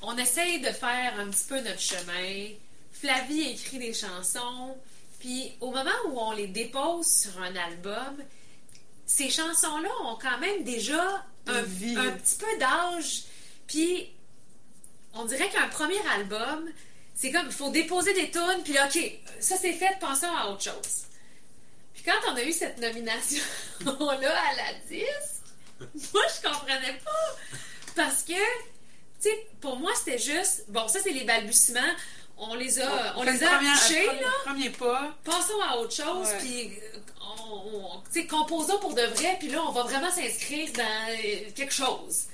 on 0.00 0.16
essaye 0.16 0.60
de 0.60 0.68
faire 0.68 1.20
un 1.20 1.28
petit 1.28 1.44
peu 1.46 1.60
notre 1.60 1.80
chemin. 1.80 2.54
Flavie 2.92 3.50
écrit 3.50 3.78
des 3.78 3.92
chansons, 3.92 4.78
puis 5.18 5.52
au 5.60 5.72
moment 5.72 5.90
où 6.08 6.18
on 6.18 6.32
les 6.32 6.46
dépose 6.46 7.06
sur 7.06 7.38
un 7.42 7.54
album, 7.54 8.16
ces 9.04 9.28
chansons-là 9.28 9.90
ont 10.06 10.16
quand 10.16 10.38
même 10.38 10.64
déjà 10.64 11.22
un, 11.46 11.62
petit 11.62 12.36
peu 12.38 12.58
d'âge. 12.58 13.24
Puis, 13.66 14.10
on 15.14 15.24
dirait 15.24 15.48
qu'un 15.48 15.68
premier 15.68 16.00
album, 16.14 16.68
c'est 17.14 17.30
comme, 17.30 17.46
il 17.46 17.52
faut 17.52 17.70
déposer 17.70 18.14
des 18.14 18.30
tunes, 18.30 18.62
puis 18.64 18.72
là, 18.72 18.86
OK, 18.86 18.98
ça 19.40 19.56
c'est 19.56 19.72
fait, 19.72 19.98
pensons 20.00 20.34
à 20.34 20.48
autre 20.48 20.62
chose. 20.62 21.04
Puis 21.94 22.04
quand 22.04 22.32
on 22.32 22.36
a 22.36 22.42
eu 22.42 22.52
cette 22.52 22.78
nomination-là 22.78 24.30
à 24.30 24.56
la 24.56 24.74
10, 24.88 25.04
moi, 26.14 26.22
je 26.34 26.48
comprenais 26.48 26.98
pas. 27.04 27.36
Parce 27.94 28.22
que, 28.22 28.32
tu 28.32 29.28
sais, 29.28 29.46
pour 29.60 29.76
moi, 29.76 29.92
c'était 29.96 30.18
juste, 30.18 30.64
bon, 30.68 30.88
ça 30.88 31.00
c'est 31.02 31.12
les 31.12 31.24
balbutiements. 31.24 31.80
On 32.42 32.54
les 32.54 32.80
a, 32.80 33.14
on, 33.16 33.22
les 33.22 33.44
a 33.44 33.48
premier, 33.48 34.06
là. 34.22 34.28
Premier 34.46 34.70
pas. 34.70 35.14
Passons 35.24 35.60
à 35.68 35.76
autre 35.76 35.94
chose, 35.94 36.28
puis 36.40 36.70
on, 37.20 38.00
composons 38.26 38.78
pour 38.78 38.94
de 38.94 39.02
vrai, 39.02 39.36
puis 39.38 39.48
là, 39.48 39.60
on 39.66 39.72
va 39.72 39.82
vraiment 39.82 40.10
s'inscrire 40.10 40.70
dans 40.72 41.10
euh, 41.10 41.50
quelque 41.54 41.72
chose. 41.72 42.24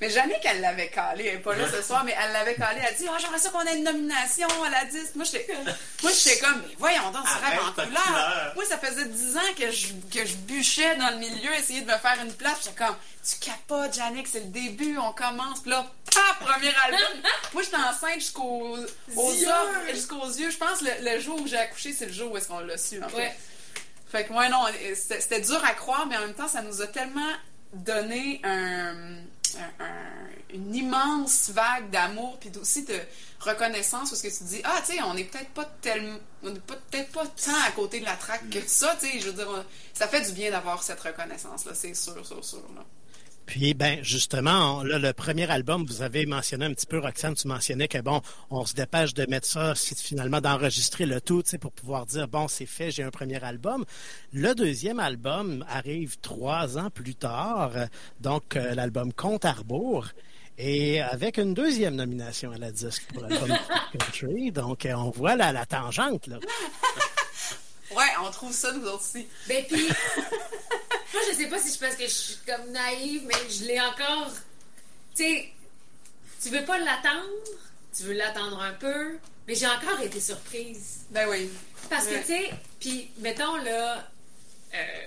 Mais 0.00 0.10
jamais 0.10 0.38
qu'elle 0.40 0.60
l'avait 0.60 0.88
calé. 0.88 1.26
Elle 1.26 1.34
n'est 1.36 1.40
pas 1.40 1.54
là 1.54 1.66
ce 1.70 1.82
soir, 1.82 2.04
mais 2.04 2.14
elle 2.20 2.32
l'avait 2.32 2.54
calé. 2.54 2.80
Elle 2.80 2.94
a 2.94 2.96
dit 2.96 3.06
oh, 3.08 3.16
J'aimerais 3.20 3.38
ça 3.38 3.50
qu'on 3.50 3.62
ait 3.62 3.76
une 3.76 3.84
nomination 3.84 4.48
à 4.64 4.70
la 4.70 4.84
10. 4.84 5.14
Moi, 5.14 5.24
j'étais 5.24 6.38
comme 6.40 6.62
Mais 6.66 6.74
voyons 6.78 7.10
donc, 7.10 7.24
c'est 7.26 7.46
rêve 7.46 7.60
en 7.60 7.72
couleur. 7.72 8.52
Moi, 8.54 8.64
ça 8.64 8.78
faisait 8.78 9.04
10 9.04 9.36
ans 9.36 9.40
que 9.56 9.70
je, 9.70 9.88
que 10.12 10.26
je 10.26 10.36
bûchais 10.36 10.96
dans 10.96 11.10
le 11.10 11.18
milieu, 11.18 11.52
essayer 11.54 11.80
de 11.82 11.86
me 11.86 11.96
faire 11.98 12.18
une 12.22 12.32
place. 12.32 12.58
J'étais 12.64 12.84
comme 12.84 12.96
Tu 13.22 13.36
capotes, 13.38 13.94
Jannick, 13.94 14.26
c'est 14.26 14.40
le 14.40 14.46
début, 14.46 14.98
on 14.98 15.12
commence. 15.12 15.60
Puis 15.60 15.70
là, 15.70 15.86
paf, 16.12 16.38
premier 16.40 16.74
album. 16.84 17.22
Moi, 17.52 17.62
j'étais 17.62 17.76
enceinte 17.76 18.14
jusqu'aux 18.14 18.76
yeux. 18.76 19.92
Jusqu'aux 19.92 20.26
yeux. 20.26 20.50
Je 20.50 20.58
pense 20.58 20.80
que 20.80 20.86
le, 21.00 21.20
jour 21.20 21.40
où 21.40 21.46
j'ai 21.46 21.58
accouché, 21.58 21.92
c'est 21.92 22.06
le 22.06 22.12
jour 22.12 22.32
où 22.32 22.36
est-ce 22.36 22.48
qu'on 22.48 22.60
l'a 22.60 22.78
su, 22.78 23.02
en 23.02 23.08
fait. 23.08 23.32
Fait 24.10 24.26
que, 24.26 24.32
ouais, 24.32 24.48
non, 24.48 24.64
c'était 24.94 25.40
dur 25.40 25.60
à 25.64 25.72
croire, 25.72 26.06
mais 26.06 26.16
en 26.16 26.20
même 26.20 26.34
temps, 26.34 26.46
ça 26.46 26.62
nous 26.62 26.82
a 26.82 26.86
tellement 26.86 27.32
donné 27.72 28.40
une 30.52 30.74
immense 30.74 31.50
vague 31.50 31.90
d'amour, 31.90 32.38
puis 32.38 32.50
aussi 32.60 32.84
de 32.84 32.98
reconnaissance, 33.40 34.10
parce 34.10 34.22
que 34.22 34.28
tu 34.28 34.44
dis, 34.44 34.60
ah, 34.64 34.80
tu 34.86 34.92
sais, 34.92 35.02
on 35.02 35.16
est 35.16 35.24
peut-être 35.24 35.50
pas 35.50 35.64
tellement, 35.80 36.18
on 36.42 36.50
n'est 36.50 36.60
peut-être 36.60 37.12
pas 37.12 37.26
tant 37.26 37.60
à 37.66 37.72
côté 37.72 38.00
de 38.00 38.04
la 38.04 38.16
traque 38.16 38.48
que 38.50 38.60
ça, 38.66 38.96
tu 39.00 39.06
sais, 39.06 39.20
je 39.20 39.26
veux 39.26 39.32
dire, 39.32 39.64
ça 39.92 40.08
fait 40.08 40.22
du 40.22 40.32
bien 40.32 40.50
d'avoir 40.50 40.82
cette 40.82 41.00
reconnaissance-là, 41.00 41.72
c'est 41.74 41.94
sûr, 41.94 42.24
sûr, 42.26 42.44
sûr, 42.44 42.62
là. 42.74 42.84
Puis, 43.46 43.74
ben, 43.74 44.02
justement, 44.02 44.82
le 44.82 45.12
premier 45.12 45.50
album, 45.50 45.84
vous 45.84 46.02
avez 46.02 46.24
mentionné 46.26 46.64
un 46.64 46.72
petit 46.72 46.86
peu, 46.86 46.98
Roxane, 46.98 47.34
tu 47.34 47.46
mentionnais 47.46 47.88
que, 47.88 47.98
bon, 47.98 48.22
on 48.50 48.64
se 48.64 48.74
dépêche 48.74 49.12
de 49.14 49.26
mettre 49.28 49.46
ça, 49.46 49.74
finalement, 49.74 50.40
d'enregistrer 50.40 51.04
le 51.04 51.20
tout, 51.20 51.42
tu 51.42 51.50
sais, 51.50 51.58
pour 51.58 51.72
pouvoir 51.72 52.06
dire, 52.06 52.26
bon, 52.26 52.48
c'est 52.48 52.66
fait, 52.66 52.90
j'ai 52.90 53.02
un 53.02 53.10
premier 53.10 53.42
album. 53.44 53.84
Le 54.32 54.54
deuxième 54.54 54.98
album 54.98 55.64
arrive 55.68 56.16
trois 56.20 56.78
ans 56.78 56.90
plus 56.90 57.14
tard, 57.14 57.72
donc 58.20 58.56
euh, 58.56 58.74
l'album 58.74 59.12
Compte 59.12 59.44
à 59.44 59.54
Et 60.56 61.00
avec 61.02 61.36
une 61.38 61.52
deuxième 61.52 61.96
nomination 61.96 62.50
à 62.50 62.58
la 62.58 62.72
disque 62.72 63.04
pour 63.12 63.22
l'album 63.22 63.56
Country. 63.92 64.52
Donc, 64.52 64.86
euh, 64.86 64.94
on 64.94 65.10
voit 65.10 65.36
la, 65.36 65.52
la 65.52 65.66
tangente, 65.66 66.26
là. 66.28 66.38
Ouais, 67.94 68.02
on 68.26 68.30
trouve 68.30 68.52
ça 68.52 68.72
nous 68.72 68.88
aussi. 68.88 69.26
Ben 69.46 69.64
puis, 69.68 69.88
moi 71.14 71.22
je 71.30 71.36
sais 71.36 71.46
pas 71.48 71.58
si 71.58 71.72
je 71.72 71.78
pense 71.78 71.94
que 71.94 72.04
je 72.04 72.08
suis 72.08 72.36
comme 72.46 72.70
naïve, 72.70 73.22
mais 73.26 73.50
je 73.50 73.64
l'ai 73.64 73.80
encore. 73.80 74.30
Tu 75.16 75.24
sais, 75.24 75.48
tu 76.42 76.50
veux 76.50 76.64
pas 76.64 76.78
l'attendre, 76.78 77.30
tu 77.96 78.02
veux 78.02 78.12
l'attendre 78.12 78.60
un 78.60 78.72
peu, 78.72 79.18
mais 79.46 79.54
j'ai 79.54 79.66
encore 79.66 80.00
été 80.02 80.20
surprise. 80.20 81.06
Ben 81.10 81.28
oui. 81.28 81.50
Parce 81.88 82.06
que 82.06 82.18
tu 82.18 82.26
sais, 82.26 82.50
puis 82.80 83.10
mettons 83.18 83.56
là. 83.56 84.08
Euh, 84.74 85.06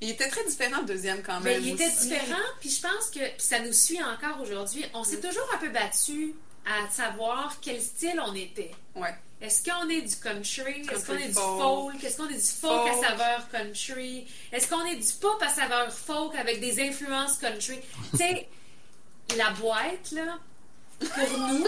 il 0.00 0.10
était 0.10 0.28
très 0.28 0.44
différent 0.44 0.80
le 0.80 0.86
deuxième 0.86 1.22
quand 1.22 1.40
ben, 1.40 1.54
même. 1.54 1.62
il 1.62 1.70
était 1.70 1.88
différent, 1.88 2.36
puis 2.60 2.68
je 2.68 2.82
pense 2.82 3.08
que 3.10 3.20
puis 3.20 3.34
ça 3.38 3.60
nous 3.60 3.72
suit 3.72 4.02
encore 4.02 4.40
aujourd'hui. 4.42 4.84
On 4.92 5.02
s'est 5.02 5.16
mm. 5.16 5.20
toujours 5.22 5.48
un 5.54 5.58
peu 5.58 5.70
battu 5.70 6.34
à 6.66 6.90
savoir 6.90 7.56
quel 7.62 7.80
style 7.80 8.20
on 8.24 8.34
était. 8.34 8.72
Ouais. 8.94 9.14
Est-ce 9.44 9.62
qu'on 9.62 9.88
est 9.90 10.00
du 10.00 10.16
country? 10.16 10.86
Est-ce 10.90 11.06
qu'on 11.06 11.18
est 11.18 11.28
du 11.28 11.34
folk? 11.34 12.02
Est-ce 12.02 12.16
qu'on 12.16 12.28
est 12.28 12.34
du 12.34 12.40
folk, 12.40 12.88
à 12.88 13.08
saveur 13.08 13.48
country? 13.50 14.26
Est-ce 14.50 14.68
qu'on 14.68 14.84
est 14.86 14.96
du 14.96 15.12
pop 15.20 15.42
à 15.42 15.48
saveur 15.48 15.92
folk 15.92 16.34
avec 16.36 16.60
des 16.60 16.80
influences 16.82 17.36
country? 17.36 17.78
tu 18.12 18.16
sais, 18.16 18.48
la 19.36 19.50
boîte, 19.50 20.12
là, 20.12 20.38
pour 20.98 21.38
nous, 21.38 21.66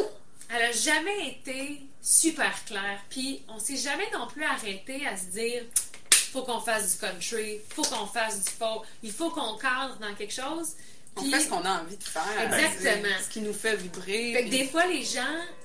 elle 0.49 0.62
a 0.62 0.73
jamais 0.73 1.28
été 1.28 1.83
super 2.00 2.64
claire. 2.64 3.00
Puis 3.11 3.42
on 3.49 3.59
s'est 3.59 3.76
jamais 3.76 4.09
non 4.14 4.26
plus 4.26 4.45
arrêté 4.45 5.06
à 5.06 5.16
se 5.16 5.26
dire 5.26 5.62
faut 6.11 6.42
qu'on 6.42 6.61
fasse 6.61 6.95
du 6.95 6.99
country, 6.99 7.61
faut 7.71 7.83
qu'on 7.83 8.06
fasse 8.06 8.42
du 8.42 8.50
folk, 8.50 8.85
il 9.02 9.12
faut 9.12 9.30
qu'on 9.30 9.56
cadre 9.56 9.97
dans 10.00 10.14
quelque 10.14 10.35
chose. 10.35 10.73
Puis, 11.14 11.26
on 11.26 11.30
fait 11.30 11.40
ce 11.40 11.49
qu'on 11.49 11.64
a 11.64 11.80
envie 11.80 11.97
de 11.97 12.04
faire. 12.04 12.23
Exactement. 12.42 13.14
Ce 13.23 13.28
qui 13.28 13.40
nous 13.40 13.54
fait 13.54 13.76
vibrer. 13.76 14.33
Fait 14.35 14.45
que 14.45 14.50
des 14.50 14.66
fois, 14.66 14.87
les 14.87 15.02
gens. 15.02 15.23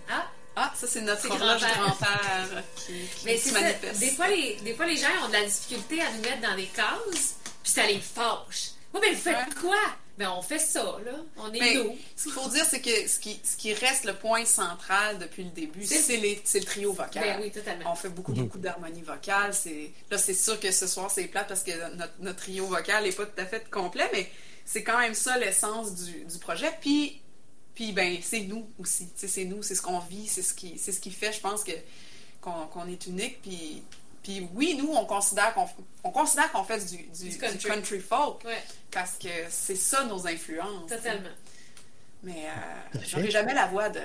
Ah, 0.10 0.28
ah, 0.56 0.72
ça, 0.76 0.86
c'est 0.88 1.02
notre 1.02 1.28
grand-père 1.28 2.64
qui, 2.76 2.94
Mais 3.26 3.38
se 3.38 3.54
manifeste. 3.54 4.00
Des 4.00 4.12
fois, 4.12 4.28
les, 4.28 4.58
des 4.58 4.74
fois, 4.74 4.86
les 4.86 4.98
gens 4.98 5.08
ont 5.24 5.28
de 5.30 5.34
la 5.34 5.46
difficulté 5.46 6.02
à 6.02 6.12
nous 6.12 6.22
mettre 6.22 6.42
dans 6.42 6.56
des 6.56 6.66
cases, 6.66 7.36
puis 7.64 7.72
ça 7.72 7.86
les 7.86 8.00
fâche. 8.00 8.72
Oui, 8.94 9.00
mais 9.02 9.14
vous 9.14 9.22
faites 9.22 9.56
quoi? 9.60 9.78
Ben, 10.18 10.30
on 10.38 10.42
fait 10.42 10.60
ça, 10.60 10.98
là. 11.06 11.14
On 11.38 11.52
est 11.54 11.76
nous. 11.76 11.98
Ce 12.16 12.24
qu'il 12.24 12.34
faut 12.34 12.48
dire, 12.50 12.66
c'est 12.70 12.82
que 12.82 13.08
ce 13.08 13.18
qui, 13.18 13.40
ce 13.44 13.56
qui 13.56 13.74
reste 13.74 14.04
le 14.04 14.14
point 14.14 14.46
central 14.46 15.18
depuis 15.18 15.44
le 15.46 15.50
début, 15.50 15.86
c'est 15.86 16.18
le 16.18 16.66
trio 16.66 16.92
vocal. 16.92 17.24
Ben 17.24 17.40
oui, 17.42 17.52
totalement. 17.52 17.92
On 17.92 17.96
fait 17.96 18.10
beaucoup, 18.10 18.34
beaucoup 18.34 18.58
d'harmonie 18.58 19.02
vocale. 19.02 19.52
Là, 20.12 20.18
c'est 20.18 20.34
sûr 20.34 20.60
que 20.60 20.72
ce 20.72 20.86
soir, 20.86 21.10
c'est 21.10 21.24
plate 21.24 21.48
parce 21.48 21.64
que 21.64 21.96
notre, 21.96 22.14
notre 22.20 22.40
trio 22.40 22.68
vocal 22.68 23.04
n'est 23.04 23.12
pas 23.12 23.26
tout 23.26 23.42
à 23.42 23.46
fait 23.46 23.70
complet, 23.70 24.10
mais 24.14 24.30
c'est 24.66 24.84
quand 24.84 25.00
même 25.00 25.16
ça 25.16 25.38
l'essence 25.38 25.96
du, 25.96 26.26
du 26.26 26.38
projet. 26.40 26.72
Puis, 26.82 27.22
puis 27.76 27.92
ben, 27.92 28.18
c'est 28.22 28.42
nous 28.42 28.70
aussi. 28.80 29.10
C'est 29.16 29.46
nous, 29.46 29.64
c'est 29.64 29.76
ce 29.76 29.82
qu'on 29.82 30.00
vit, 30.00 30.28
c'est 30.28 30.42
ce, 30.42 30.54
qui, 30.54 30.78
ce 30.78 30.92
qui 30.92 31.12
fait, 31.12 31.32
je 31.32 31.40
pense, 31.40 31.64
que 31.64 31.72
qu'on 32.42 32.88
est 32.88 33.06
unique. 33.08 33.42
Puis, 33.42 33.84
puis 34.24 34.48
oui, 34.54 34.76
nous, 34.78 34.92
on 34.94 35.06
considère 35.06 35.54
qu'on 35.54 35.68
on 36.04 36.12
considère 36.12 36.52
qu'on 36.52 36.64
fait 36.64 36.84
du, 36.86 36.98
du, 36.98 37.38
country. 37.38 38.00
folk. 38.00 38.44
Parce 38.90 39.14
que 39.14 39.30
c'est 39.50 39.76
ça 39.76 40.04
nos 40.06 40.28
influences. 40.28 40.90
Totalement. 40.90 41.30
Mais 42.24 42.46
euh, 42.46 43.00
j'aurais 43.08 43.32
jamais 43.32 43.54
la 43.54 43.66
voix 43.68 43.90
de, 43.90 44.02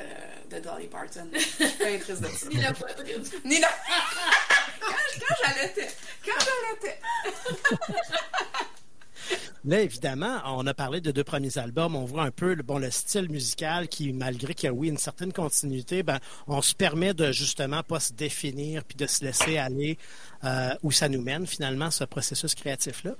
de 0.50 0.58
Dolly 0.58 0.86
Parton. 0.86 1.28
Je 1.34 1.38
suis 1.38 1.68
pas 1.76 1.98
triste 1.98 2.22
de 2.22 2.28
ça. 2.28 2.48
Ni 2.48 2.62
la 2.62 2.72
poitrine. 2.72 3.22
Ni 3.44 3.60
la... 3.60 3.68
quand, 4.80 4.94
quand 5.20 5.34
j'allaitais. 5.44 5.88
Quand 6.24 6.44
j'allaitais. 6.44 7.00
Là, 9.64 9.80
évidemment, 9.80 10.40
on 10.46 10.66
a 10.66 10.74
parlé 10.74 11.00
de 11.00 11.10
deux 11.10 11.24
premiers 11.24 11.58
albums. 11.58 11.96
On 11.96 12.04
voit 12.04 12.22
un 12.22 12.30
peu 12.30 12.54
bon, 12.56 12.78
le 12.78 12.90
style 12.90 13.28
musical 13.28 13.88
qui, 13.88 14.12
malgré 14.12 14.54
qu'il 14.54 14.66
y 14.66 14.70
a, 14.70 14.72
oui, 14.72 14.88
une 14.88 14.98
certaine 14.98 15.32
continuité, 15.32 16.02
ben, 16.02 16.18
on 16.46 16.62
se 16.62 16.74
permet 16.74 17.14
de 17.14 17.32
justement 17.32 17.82
pas 17.82 18.00
se 18.00 18.12
définir 18.12 18.84
puis 18.84 18.96
de 18.96 19.06
se 19.06 19.24
laisser 19.24 19.58
aller 19.58 19.98
euh, 20.44 20.74
où 20.82 20.92
ça 20.92 21.08
nous 21.08 21.22
mène, 21.22 21.46
finalement, 21.46 21.90
ce 21.90 22.04
processus 22.04 22.54
créatif-là. 22.54 23.12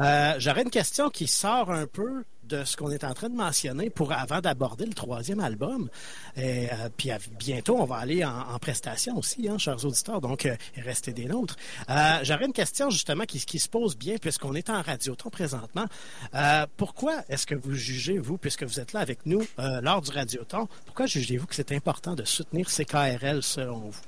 Euh, 0.00 0.34
J'aurais 0.38 0.62
une 0.62 0.70
question 0.70 1.10
qui 1.10 1.26
sort 1.26 1.72
un 1.72 1.86
peu 1.86 2.24
de 2.48 2.64
ce 2.64 2.76
qu'on 2.76 2.90
est 2.90 3.04
en 3.04 3.14
train 3.14 3.28
de 3.28 3.36
mentionner 3.36 3.90
pour 3.90 4.12
avant 4.12 4.40
d'aborder 4.40 4.86
le 4.86 4.94
troisième 4.94 5.40
album. 5.40 5.88
Et, 6.36 6.68
euh, 6.72 6.88
puis 6.96 7.10
bientôt, 7.38 7.78
on 7.78 7.84
va 7.84 7.96
aller 7.96 8.24
en, 8.24 8.58
prestation 8.58 9.16
aussi, 9.16 9.48
hein, 9.48 9.58
chers 9.58 9.84
auditeurs, 9.84 10.20
donc 10.20 10.46
euh, 10.46 10.56
restez 10.76 11.12
des 11.12 11.26
nôtres. 11.26 11.56
Euh, 11.88 12.18
J'aurais 12.22 12.46
une 12.46 12.52
question 12.52 12.90
justement 12.90 13.24
qui, 13.24 13.58
se 13.58 13.68
pose 13.68 13.96
bien 13.96 14.16
puisqu'on 14.18 14.54
est 14.54 14.70
en 14.70 14.82
radioton 14.82 15.30
présentement. 15.30 15.86
Euh, 16.34 16.66
pourquoi 16.76 17.22
est-ce 17.28 17.46
que 17.46 17.54
vous 17.54 17.74
jugez, 17.74 18.18
vous, 18.18 18.38
puisque 18.38 18.64
vous 18.64 18.80
êtes 18.80 18.92
là 18.92 19.00
avec 19.00 19.26
nous 19.26 19.44
lors 19.58 20.02
du 20.02 20.10
radioton, 20.10 20.68
pourquoi 20.86 21.06
jugez-vous 21.06 21.46
que 21.46 21.54
c'est 21.54 21.72
important 21.72 22.14
de 22.14 22.24
soutenir 22.24 22.68
CKRL 22.68 23.42
selon 23.42 23.78
vous? 23.78 24.00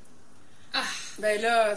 Ah, 0.72 0.82
ben 1.18 1.40
là, 1.40 1.74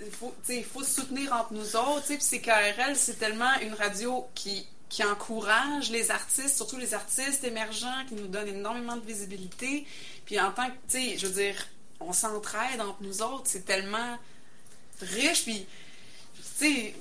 il 0.00 0.10
faut, 0.10 0.34
il 0.48 0.64
faut 0.64 0.82
se 0.82 1.00
soutenir 1.00 1.32
entre 1.32 1.52
nous 1.52 1.76
autres. 1.76 2.06
Puis 2.06 2.18
CKRL, 2.18 2.96
c'est 2.96 3.18
tellement 3.18 3.52
une 3.62 3.74
radio 3.74 4.26
qui 4.34 4.66
qui 4.92 5.02
encourage 5.02 5.90
les 5.90 6.10
artistes, 6.10 6.54
surtout 6.54 6.76
les 6.76 6.92
artistes 6.92 7.44
émergents, 7.44 8.04
qui 8.08 8.14
nous 8.14 8.26
donnent 8.26 8.48
énormément 8.48 8.98
de 8.98 9.06
visibilité. 9.06 9.86
Puis 10.26 10.38
en 10.38 10.52
tant 10.52 10.66
que, 10.66 10.76
tu 10.86 11.12
sais, 11.12 11.16
je 11.16 11.26
veux 11.28 11.32
dire, 11.32 11.66
on 11.98 12.12
s'entraide 12.12 12.78
entre 12.78 13.02
nous 13.02 13.22
autres, 13.22 13.44
c'est 13.46 13.64
tellement 13.64 14.18
riche. 15.00 15.44
Puis, 15.44 15.66
tu 16.58 16.66
sais, 16.66 16.94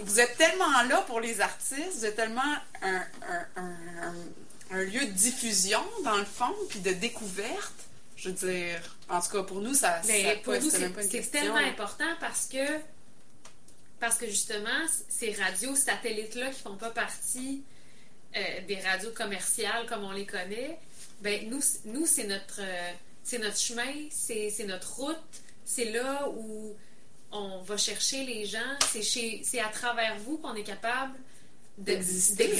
vous, 0.00 0.20
êtes 0.20 0.38
tellement 0.38 0.82
là 0.88 1.02
pour 1.02 1.20
les 1.20 1.42
artistes, 1.42 1.98
vous 1.98 2.06
êtes 2.06 2.16
tellement 2.16 2.40
un, 2.80 2.94
lieu 4.70 5.04
de 5.04 5.12
diffusion, 5.12 5.84
dans 6.02 6.16
le 6.16 6.24
fond, 6.24 6.54
puis 6.70 6.80
de 6.80 6.92
découverte. 6.94 7.74
Je 8.16 8.30
veux 8.30 8.34
dire, 8.36 8.96
en 9.10 9.20
tout 9.20 9.28
cas, 9.28 9.42
pour 9.42 9.60
nous, 9.60 9.74
ça, 9.74 10.00
pour 10.44 10.54
nous, 10.54 10.70
c'est 10.70 11.30
tellement 11.30 11.56
important 11.56 12.08
parce 12.20 12.46
que 12.46 12.80
parce 14.04 14.18
que 14.18 14.26
justement, 14.26 14.68
ces 15.08 15.32
radios 15.32 15.74
satellites-là 15.74 16.50
qui 16.50 16.60
font 16.60 16.76
pas 16.76 16.90
partie 16.90 17.62
euh, 18.36 18.40
des 18.68 18.78
radios 18.78 19.12
commerciales 19.12 19.86
comme 19.86 20.04
on 20.04 20.12
les 20.12 20.26
connaît, 20.26 20.78
ben 21.22 21.48
nous, 21.48 21.62
nous 21.86 22.04
c'est 22.04 22.26
notre, 22.26 22.60
euh, 22.60 22.92
c'est 23.22 23.38
notre 23.38 23.56
chemin, 23.56 23.90
c'est, 24.10 24.52
notre 24.66 24.96
route, 24.96 25.16
c'est 25.64 25.86
là 25.86 26.28
où 26.28 26.74
on 27.32 27.62
va 27.62 27.78
chercher 27.78 28.26
les 28.26 28.44
gens, 28.44 28.58
c'est, 28.92 29.00
chez, 29.00 29.40
c'est 29.42 29.60
à 29.60 29.68
travers 29.68 30.18
vous 30.18 30.36
qu'on 30.36 30.54
est 30.54 30.64
capable 30.64 31.14
d'exister. 31.78 32.50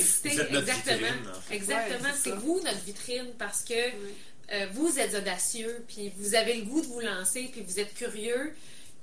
Exactement. 0.50 1.06
Exactement. 1.50 2.08
c'est 2.16 2.36
vous 2.36 2.58
notre 2.64 2.84
vitrine 2.86 3.34
parce 3.38 3.62
que 3.64 3.74
euh, 3.74 4.66
vous 4.72 4.98
êtes 4.98 5.14
audacieux, 5.14 5.84
puis 5.88 6.10
vous 6.16 6.36
avez 6.36 6.54
le 6.54 6.64
goût 6.64 6.80
de 6.80 6.86
vous 6.86 7.00
lancer, 7.00 7.50
puis 7.52 7.60
vous 7.60 7.80
êtes 7.80 7.92
curieux, 7.92 8.54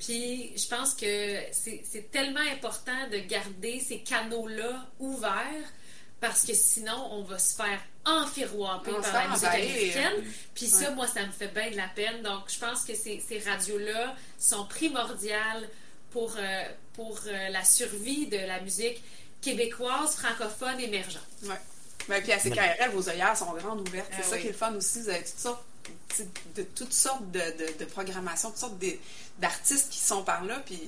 puis 0.02 0.52
je 0.58 0.68
pense 0.68 0.96
que 0.96 1.38
c'est 1.52 2.12
tellement 2.12 2.42
important 2.52 3.08
de 3.12 3.18
garder 3.20 3.80
ces 3.80 4.00
canaux-là 4.00 4.88
ouverts 5.00 5.70
parce 6.20 6.44
que 6.46 6.54
sinon, 6.54 7.10
on 7.12 7.24
va 7.24 7.38
se 7.38 7.56
faire 7.56 7.80
enfiroiper 8.06 8.92
par 8.92 9.14
la 9.14 9.28
musique 9.30 9.48
américaine. 9.48 10.24
Puis 10.56 10.66
ça, 10.68 10.92
moi, 10.92 11.08
ça 11.08 11.26
me 11.26 11.32
fait 11.32 11.48
bien 11.48 11.70
de 11.70 11.78
la 11.78 11.88
peine. 11.88 12.24
Donc, 12.24 12.44
je 12.48 12.60
pense 12.60 12.84
que 12.84 12.96
ces, 12.96 13.24
ces 13.28 13.40
radios-là 13.40 14.16
sont 14.40 14.66
primordiales 14.66 15.70
pour, 16.10 16.36
euh, 16.38 16.64
pour 16.94 17.20
euh, 17.28 17.50
la 17.50 17.64
survie 17.64 18.28
de 18.28 18.38
la 18.38 18.60
musique 18.62 19.04
québécoise, 19.42 20.16
francophone, 20.16 20.80
émergente. 20.80 21.22
Oui. 21.44 21.56
Ben, 22.08 22.22
puis 22.22 22.32
à 22.32 22.40
CKRL, 22.40 22.92
vos 22.92 23.08
œillères 23.08 23.38
sont 23.38 23.54
grandes 23.54 23.88
ouvertes. 23.88 24.10
c'est 24.12 24.24
ah 24.24 24.30
ça 24.30 24.38
qui 24.40 24.48
est 24.48 24.52
le 24.52 24.56
fun 24.56 24.74
aussi. 24.74 25.02
Vous 25.02 25.10
avez 25.10 25.24
toutes 25.24 25.38
sortes 25.38 25.64
de 26.56 26.64
toutes 26.64 26.94
sortes 26.94 27.30
de, 27.32 27.80
de, 27.80 27.86
programmations, 27.86 28.50
toutes 28.50 28.60
sortes 28.60 28.84
d'artistes 29.40 29.90
qui 29.90 30.00
sont 30.00 30.24
par 30.24 30.44
là, 30.44 30.62
puis 30.66 30.80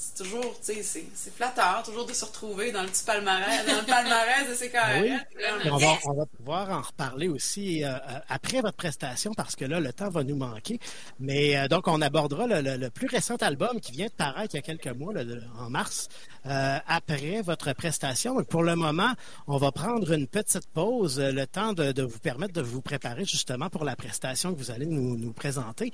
c'est 0.00 0.24
toujours, 0.24 0.58
tu 0.64 0.82
sais, 0.82 1.04
c'est 1.14 1.34
flatteur, 1.34 1.82
toujours 1.84 2.06
de 2.06 2.14
se 2.14 2.24
retrouver 2.24 2.72
dans 2.72 2.80
le 2.80 2.88
petit 2.88 3.04
palmarès, 3.04 3.66
dans 3.66 3.80
le 3.80 3.86
palmarès 3.86 4.48
de 4.48 4.54
ces 4.54 4.70
carrières. 4.70 5.22
on, 5.66 5.76
va, 5.76 5.98
on 6.06 6.14
va 6.14 6.24
pouvoir 6.24 6.70
en 6.70 6.80
reparler 6.80 7.28
aussi 7.28 7.84
euh, 7.84 7.92
euh, 7.92 8.18
après 8.30 8.62
votre 8.62 8.78
prestation 8.78 9.34
parce 9.34 9.56
que 9.56 9.66
là, 9.66 9.78
le 9.78 9.92
temps 9.92 10.08
va 10.08 10.24
nous 10.24 10.36
manquer. 10.36 10.80
Mais 11.18 11.54
euh, 11.54 11.68
donc, 11.68 11.86
on 11.86 12.00
abordera 12.00 12.46
le, 12.46 12.88
plus 12.88 13.08
récent 13.08 13.36
album 13.42 13.78
qui 13.78 13.92
vient 13.92 14.06
de 14.06 14.12
paraître 14.12 14.54
il 14.54 14.56
y 14.56 14.60
a 14.60 14.62
quelques 14.62 14.88
mois, 14.88 15.12
en 15.58 15.68
mars, 15.68 16.08
après 16.44 17.42
votre 17.42 17.74
prestation. 17.74 18.42
pour 18.44 18.62
le 18.62 18.76
moment, 18.76 19.12
on 19.48 19.58
va 19.58 19.70
prendre 19.70 20.10
une 20.12 20.26
petite 20.26 20.66
pause, 20.72 21.20
le 21.20 21.46
temps 21.46 21.74
de, 21.74 21.92
de, 21.92 22.02
vous 22.02 22.18
permettre 22.20 22.54
de 22.54 22.62
vous 22.62 22.80
préparer 22.80 23.26
justement 23.26 23.68
pour 23.68 23.84
la 23.84 23.96
prestation 23.96 24.54
que 24.54 24.58
vous 24.58 24.70
allez 24.70 24.86
nous, 24.86 25.18
nous 25.18 25.34
présenter. 25.34 25.92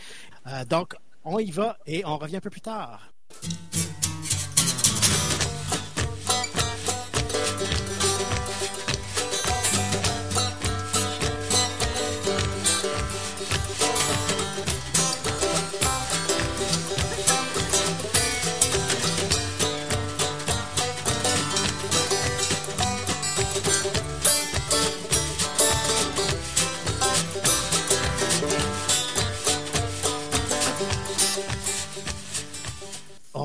donc, 0.69 0.95
on 1.25 1.41
y 1.41 1.51
va 1.51 1.77
et 1.87 2.05
on 2.07 2.19
revient 2.19 2.37
un 2.37 2.41
peu 2.41 2.51
plus 2.51 2.61
tard. 2.61 3.11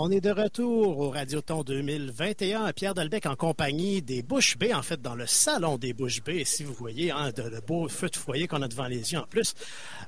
On 0.04 0.10
est 0.10 0.20
de 0.20 0.32
retour 0.32 0.98
au 0.98 1.12
Radioton 1.12 1.62
2021. 1.62 2.74
Pierre 2.74 2.96
Delbecq 2.96 3.28
en 3.28 3.36
compagnie 3.36 4.02
des 4.02 4.24
Bouches 4.24 4.58
B, 4.58 4.74
en 4.74 4.82
fait, 4.82 5.00
dans 5.00 5.14
le 5.14 5.28
salon 5.28 5.78
des 5.78 5.94
Bouches 5.94 6.24
B. 6.24 6.44
Si 6.44 6.64
vous 6.64 6.74
voyez, 6.74 7.12
hein, 7.12 7.30
de, 7.36 7.44
le 7.44 7.62
beau 7.62 7.88
feu 7.88 8.10
de 8.10 8.16
foyer 8.16 8.48
qu'on 8.48 8.64
a 8.64 8.68
devant 8.68 8.88
les 8.88 9.14
yeux 9.14 9.20
en 9.20 9.28
plus. 9.28 9.54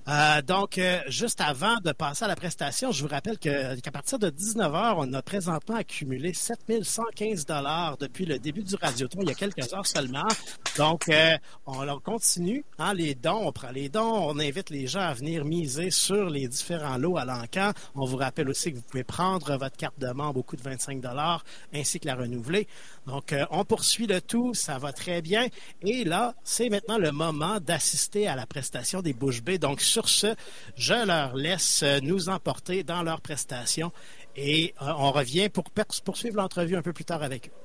Euh, 0.08 0.42
donc, 0.42 0.80
euh, 0.80 1.00
juste 1.10 1.42
avant 1.42 1.78
de 1.78 1.92
passer 1.92 2.26
à 2.26 2.28
la 2.28 2.36
prestation, 2.36 2.92
je 2.92 3.04
vous 3.04 3.08
rappelle 3.08 3.38
qu'à 3.38 3.92
partir 3.92 4.18
de 4.18 4.32
19h, 4.32 4.96
on 4.98 5.14
a 5.14 5.22
présentement 5.22 5.76
accumulé 5.76 6.34
7115 6.34 7.46
dollars 7.46 7.98
depuis 7.98 8.26
le 8.26 8.40
début 8.40 8.64
du 8.64 8.74
Radioton, 8.74 9.20
il 9.22 9.28
y 9.28 9.32
a 9.32 9.36
quelques 9.36 9.72
heures 9.76 9.86
seulement. 9.86 10.28
Donc, 10.76 11.08
euh, 11.10 11.38
on, 11.68 11.88
on 11.88 12.00
continue, 12.00 12.66
hein, 12.80 12.96
les 12.96 13.14
dons, 13.14 13.46
on 13.46 13.52
prend 13.52 13.70
les 13.70 13.90
dons, 13.90 14.32
on 14.32 14.40
invite 14.40 14.72
les 14.72 14.88
gens 14.88 15.02
à 15.02 15.14
venir 15.14 15.46
miser 15.46 15.92
sur 15.92 16.32
les 16.32 16.48
différents 16.48 16.98
lots 16.98 17.18
à 17.18 17.26
l'encan. 17.26 17.74
On 17.94 18.06
vous 18.06 18.18
rappelle 18.18 18.50
aussi 18.50 18.72
que 18.72 18.78
vous 18.78 18.84
pouvez 18.90 19.04
prendre 19.04 19.56
votre 19.56 19.78
carte 19.84 20.00
de 20.00 20.12
membre 20.14 20.40
au 20.40 20.56
de 20.56 20.62
25 20.62 21.02
dollars 21.02 21.44
ainsi 21.74 22.00
que 22.00 22.08
la 22.08 22.16
renouveler. 22.16 22.68
Donc, 23.06 23.34
euh, 23.34 23.46
on 23.52 23.66
poursuit 23.66 24.08
le 24.08 24.22
tout, 24.22 24.54
ça 24.54 24.78
va 24.78 24.94
très 24.94 25.22
bien. 25.22 25.48
Et 25.82 26.06
là, 26.06 26.36
c'est 26.46 26.70
maintenant 26.70 26.98
le 26.98 27.12
moment 27.12 27.60
d'assister 27.60 28.30
à 28.30 28.36
la 28.38 28.46
prestation 28.46 29.02
des 29.02 29.12
Bouches 29.12 29.44
B. 29.44 29.58
Donc, 29.58 29.82
sur 29.82 30.08
ce, 30.08 30.36
je 30.78 31.06
leur 31.06 31.36
laisse 31.36 31.84
nous 32.02 32.30
emporter 32.30 32.84
dans 32.84 33.04
leur 33.04 33.20
prestation 33.20 33.92
et 34.38 34.74
euh, 34.82 34.94
on 34.98 35.12
revient 35.12 35.50
pour 35.50 35.66
poursuivre 36.06 36.38
l'entrevue 36.38 36.78
un 36.78 36.82
peu 36.82 36.94
plus 36.94 37.06
tard 37.06 37.24
avec 37.24 37.50
eux. 37.50 37.63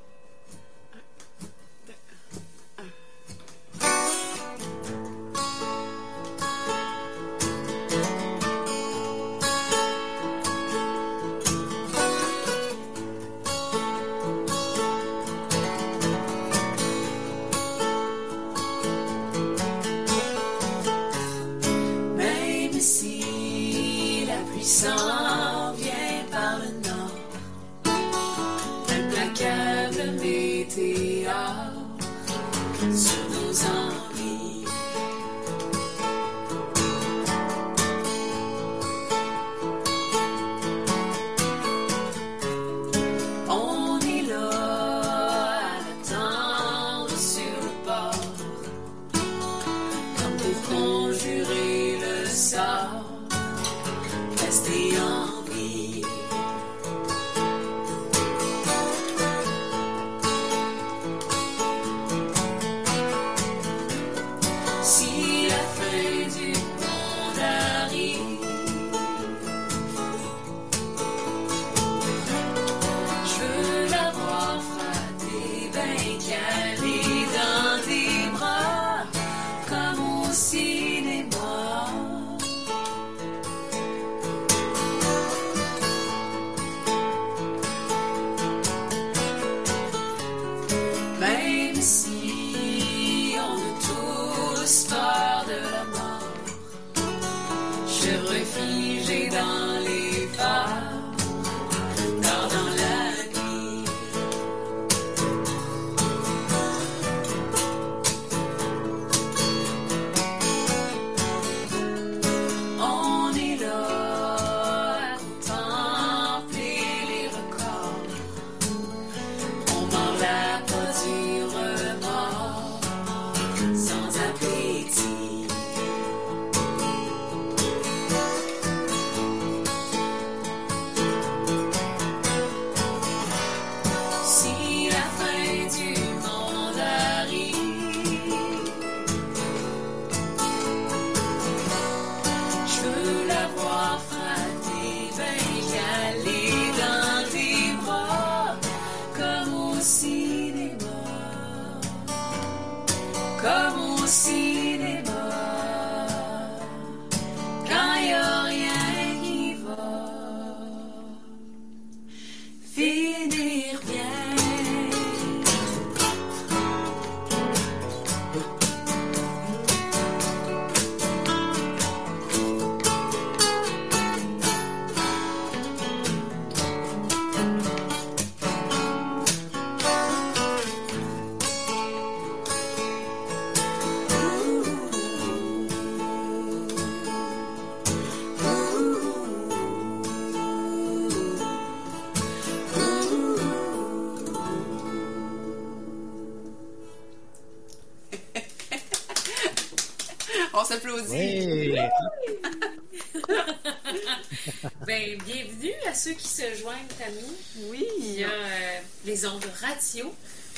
Ceux 205.99 206.13
qui 206.13 206.29
se 206.29 206.55
joignent 206.55 206.77
à 207.07 207.11
nous. 207.11 207.69
Oui. 207.71 207.85
Il 207.99 208.21
y 208.21 208.25
a 208.25 208.29
euh, 208.29 208.79
les 209.05 209.27
ondes 209.27 209.45
radio. 209.61 210.15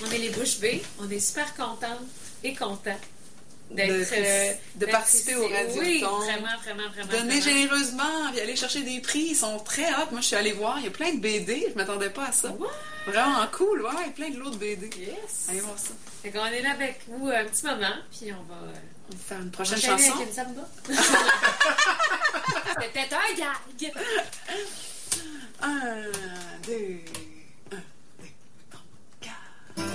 On 0.07 0.11
est 0.11 0.19
les 0.19 0.31
Bouches 0.31 0.59
B. 0.61 0.67
On 1.01 1.11
est 1.11 1.21
super 1.21 1.55
contentes 1.55 2.01
et 2.45 2.55
contents 2.55 2.99
d'être. 3.71 3.89
De- 3.89 4.07
euh, 4.17 4.53
de 4.77 4.87
participer 4.87 5.37
au. 5.37 5.49
Radioton. 5.49 5.79
Oui, 5.81 6.01
vraiment, 6.01 6.57
vraiment, 6.63 6.89
vraiment. 6.91 7.11
Donner 7.11 7.41
vraiment. 7.41 7.43
généreusement, 7.43 8.31
puis 8.33 8.41
aller 8.41 8.57
chercher 8.57 8.83
des 8.83 9.01
prix, 9.01 9.29
ils 9.31 9.37
sont 9.37 9.59
très 9.61 9.89
hot. 9.95 10.09
Moi, 10.11 10.21
je 10.21 10.27
suis 10.27 10.37
allée 10.37 10.53
voir, 10.53 10.79
il 10.79 10.85
y 10.85 10.89
a 10.89 10.91
plein 10.91 11.13
de 11.15 11.21
BD, 11.21 11.69
je 11.71 11.75
m'attendais 11.75 12.11
pas 12.11 12.27
à 12.27 12.33
ça. 12.33 12.55
Vraiment 13.07 13.47
cool, 13.53 13.83
ouais, 13.83 14.11
plein 14.15 14.31
de 14.31 14.39
lots 14.39 14.51
de 14.51 14.57
BD. 14.57 14.91
Yes. 14.99 15.47
Allez 15.49 15.61
voir 15.61 15.79
ça. 15.79 15.91
Fait 16.23 16.31
qu'on 16.31 16.45
est 16.47 16.63
là 16.63 16.73
avec 16.73 17.01
vous 17.09 17.29
un 17.29 17.45
petit 17.45 17.65
moment, 17.67 17.95
puis 18.11 18.33
on 18.33 18.43
va. 18.43 18.55
euh, 18.69 18.73
On 19.13 19.17
va 19.17 19.23
faire 19.29 19.41
une 19.41 19.51
prochaine 19.51 19.81
chanson. 19.81 20.13
avec 20.15 20.29
une 20.29 20.35
samba. 20.35 20.69
gag. 23.79 23.93
Un, 25.63 25.69
deux, 26.67 27.01
un, 27.73 27.77
deux, 28.19 28.29
trois, 28.71 28.81
quatre. 29.21 29.91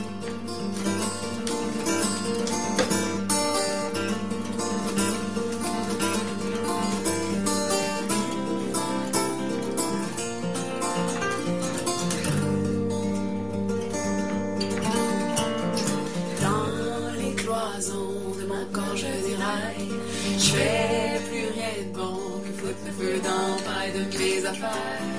Dans 16.41 17.13
les 17.19 17.33
cloisons 17.35 18.35
de 18.39 18.45
mon 18.47 18.65
corps, 18.71 18.95
je 18.95 19.05
déraille. 19.05 19.89
Je 20.37 20.51
fais 20.51 21.19
plus 21.27 21.47
rien 21.53 21.73
de 21.87 21.97
bon 21.97 22.41
que 22.45 22.51
foutre 22.53 22.83
le 22.85 22.91
feu 22.91 23.19
dans 23.23 23.55
le 23.55 23.61
paille 23.63 23.93
de 23.93 24.17
mes 24.17 24.45
affaires. 24.45 25.14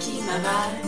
Qui 0.00 0.20
m'avalent. 0.22 0.82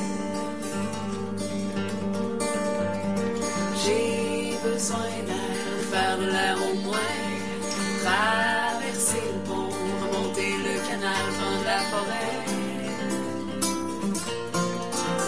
J'ai 3.82 4.58
besoin 4.62 5.08
d'air, 5.24 5.78
faire 5.90 6.18
de 6.18 6.26
l'air 6.26 6.56
au 6.56 6.74
moins. 6.84 7.12
Traverser 8.02 9.22
le 9.32 9.38
pont, 9.48 9.70
remonter 10.02 10.52
le 10.58 10.74
canal, 10.88 11.24
prendre 11.38 11.64
la 11.64 11.80
forêt. 11.90 12.36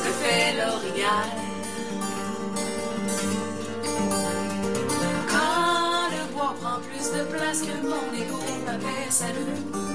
Le 0.05 0.12
fait 0.20 0.48
l'orignal. 0.59 1.31
Quand 5.31 6.11
le 6.11 6.22
bois 6.35 6.55
prend 6.61 6.79
plus 6.81 7.07
de 7.16 7.22
place 7.24 7.61
que 7.62 7.74
mon 7.87 8.05
égo, 8.20 8.40
ma 8.66 8.72
paix 8.72 9.11
s'allume. 9.11 9.88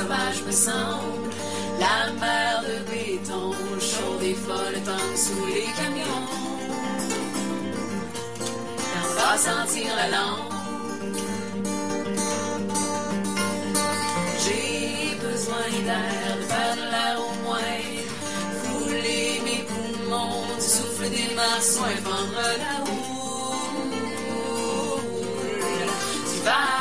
Sauvage 0.00 0.42
me 0.46 0.52
semble. 0.52 1.30
La 1.78 2.12
mer 2.20 2.62
de 2.68 2.76
béton, 2.90 3.52
chaude 3.80 4.22
et 4.22 4.34
folle, 4.34 4.78
tombe 4.84 5.16
sous 5.16 5.46
les 5.46 5.70
camions. 5.78 6.26
On 8.96 9.10
va 9.18 9.32
sentir 9.38 9.88
la 10.00 10.08
lampe. 10.16 10.52
J'ai 14.42 15.16
besoin 15.26 15.68
d'air, 15.86 16.36
de 16.38 16.44
faire 16.52 16.74
de 16.80 16.84
l'air 16.92 17.16
au 17.28 17.32
moins. 17.44 17.80
Fouler 18.62 19.40
mes 19.44 19.62
poumons, 19.70 20.44
du 20.56 20.66
souffle 20.74 21.08
des 21.10 21.30
marsouins, 21.34 22.00
prendre 22.04 22.42
la 22.64 22.74
houle. 22.84 23.00
Du 26.30 26.38
vagaland. 26.44 26.79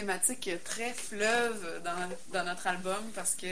Thématique 0.00 0.48
très 0.64 0.94
fleuve 0.94 1.82
dans, 1.84 2.08
dans 2.38 2.44
notre 2.46 2.66
album 2.66 2.96
parce 3.14 3.34
que 3.34 3.46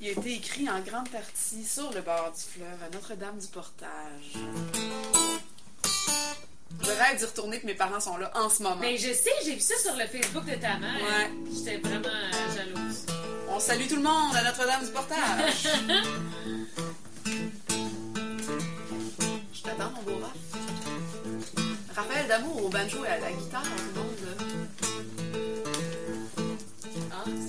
il 0.00 0.08
a 0.08 0.12
été 0.12 0.34
écrit 0.34 0.70
en 0.70 0.78
grande 0.80 1.08
partie 1.10 1.64
sur 1.64 1.90
le 1.92 2.02
bord 2.02 2.32
du 2.32 2.40
fleuve, 2.40 2.80
à 2.86 2.88
Notre-Dame 2.94 3.36
du 3.38 3.46
Portage. 3.48 4.34
Je 6.82 6.90
rêve 6.90 7.18
d'y 7.18 7.24
retourner 7.24 7.60
que 7.60 7.66
mes 7.66 7.74
parents 7.74 7.98
sont 8.00 8.16
là 8.16 8.30
en 8.36 8.48
ce 8.48 8.62
moment. 8.62 8.76
Mais 8.80 8.96
je 8.96 9.12
sais, 9.12 9.30
j'ai 9.44 9.54
vu 9.54 9.60
ça 9.60 9.74
sur 9.78 9.94
le 9.96 10.06
Facebook 10.06 10.44
de 10.44 10.54
ta 10.54 10.78
mère. 10.78 10.94
Ouais. 10.94 11.30
J'étais 11.52 11.76
vraiment 11.78 12.06
euh, 12.08 12.56
jalouse. 12.56 13.06
On 13.48 13.58
salue 13.58 13.88
tout 13.88 13.96
le 13.96 14.02
monde 14.02 14.36
à 14.36 14.44
Notre-Dame 14.44 14.84
du 14.84 14.90
Portage. 14.92 15.68
Je 19.52 19.62
t'attends, 19.62 19.90
mon 19.96 20.02
beau 20.02 20.18
Raph. 20.20 20.32
Raphaël 21.96 22.26
d'amour 22.28 22.64
au 22.66 22.68
banjo 22.68 23.04
et 23.04 23.08
à 23.08 23.18
la 23.18 23.32
guitare, 23.32 23.62
tout 23.64 23.70
le 23.94 24.00
monde. 24.00 24.38
là. 24.38 24.41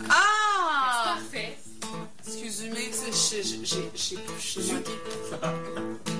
Ah, 0.09 1.17
c'est 1.23 1.31
parfait. 1.31 1.57
Excusez-moi, 2.25 2.77
j'ai- 3.33 3.65
j'ai 3.65 4.17
j'ai- 4.39 4.83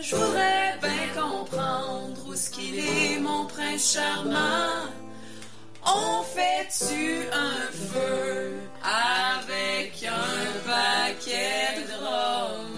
Je 0.00 0.14
voudrais 0.14 0.78
bien 0.80 1.22
comprendre 1.22 2.16
où 2.28 2.34
ce 2.34 2.50
qu'il 2.50 2.78
est, 2.78 3.18
mon 3.20 3.46
prince 3.46 3.94
charmant. 3.94 4.86
On 5.84 6.22
fait-tu 6.22 7.26
un 7.32 7.72
feu 7.72 8.52
avec 8.82 10.04
un 10.04 10.68
paquet 10.68 11.80
de 11.80 11.88
drômes? 11.92 12.77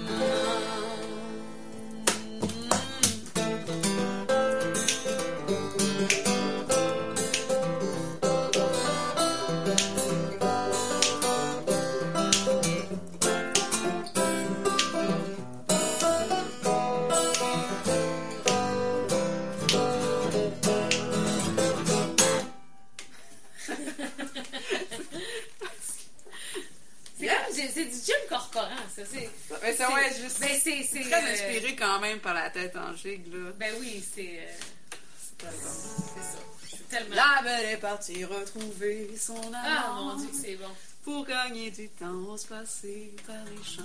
Mais 29.63 29.73
ça, 29.75 29.89
ben, 29.89 29.97
ben, 29.97 30.31
c'est, 30.31 30.83
c'est, 30.83 31.01
très 31.01 31.23
euh... 31.23 31.33
inspiré 31.33 31.77
quand 31.77 32.01
même 32.01 32.21
par 32.21 32.35
la 32.35 32.51
tête 32.51 32.77
en 32.77 32.95
gigue, 32.95 33.33
là. 33.33 33.53
Ben 33.59 33.75
oui, 33.81 34.05
c'est. 34.15 34.41
Euh, 34.41 34.97
c'est 35.19 35.39
pas 35.39 35.51
bon. 35.51 35.71
C'est 36.15 36.23
ça. 36.23 36.39
C'est 36.71 36.89
tellement. 36.89 37.17
La 37.17 37.43
belle 37.43 37.71
est 37.73 37.77
partie 37.77 38.25
retrouver 38.25 39.11
son 39.17 39.39
amant. 39.39 39.59
Ah 39.65 39.93
mon 39.97 40.17
dieu, 40.17 40.31
c'est 40.33 40.57
bon. 40.57 40.71
Pour 41.05 41.25
gagner 41.27 41.71
du 41.71 41.89
temps, 41.89 42.13
on 42.29 42.37
se 42.37 42.47
passer 42.47 43.15
par 43.27 43.37
les 43.45 43.65
champs. 43.65 43.83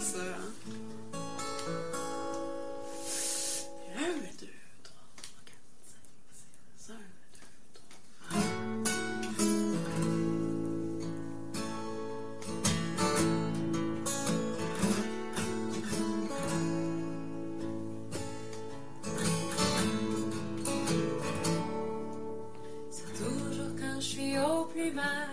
Ça, 0.00 0.18
hein? 0.18 0.74
Un, 3.96 4.40
deux. 4.40 4.53
plus 24.84 24.92
mal 24.92 25.28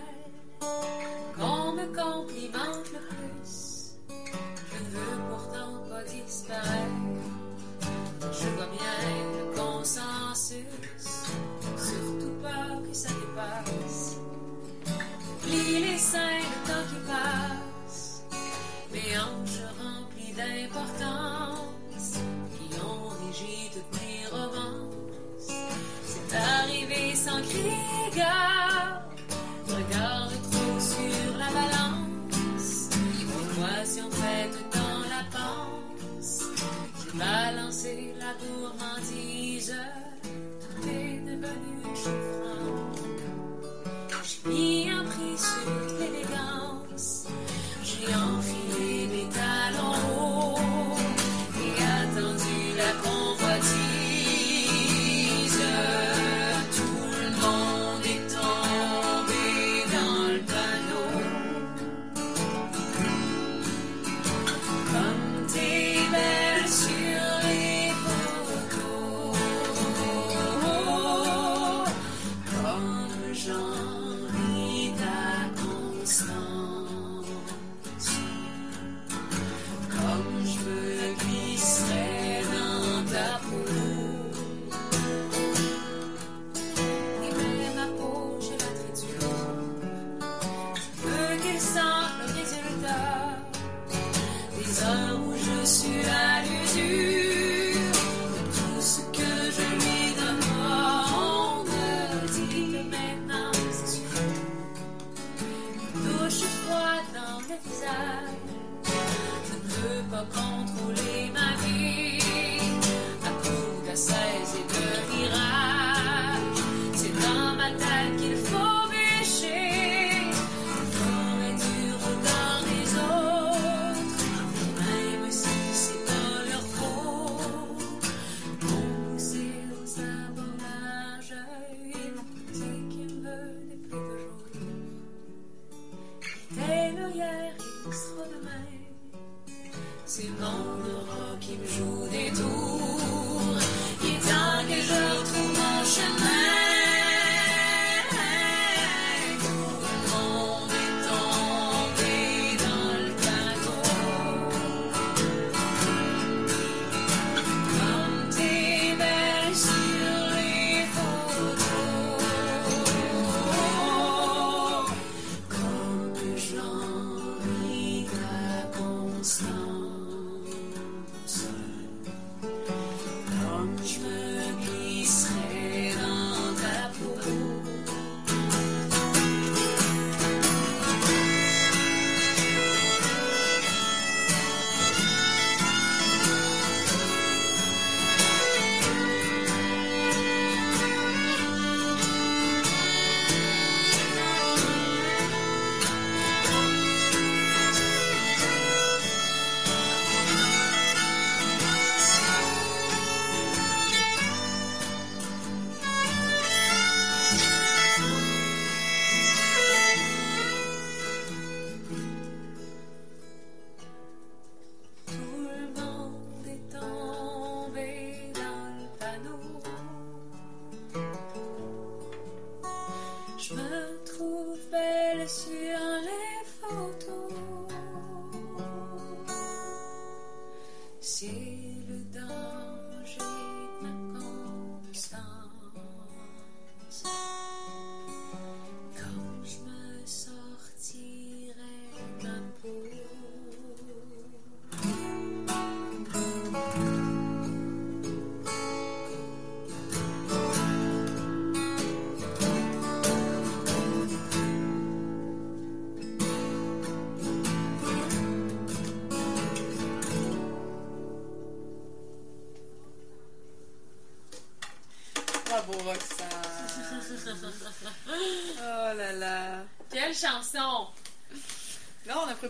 qu'on 1.36 1.74
me 1.74 1.86
complimente 1.88 2.92
le 2.94 3.11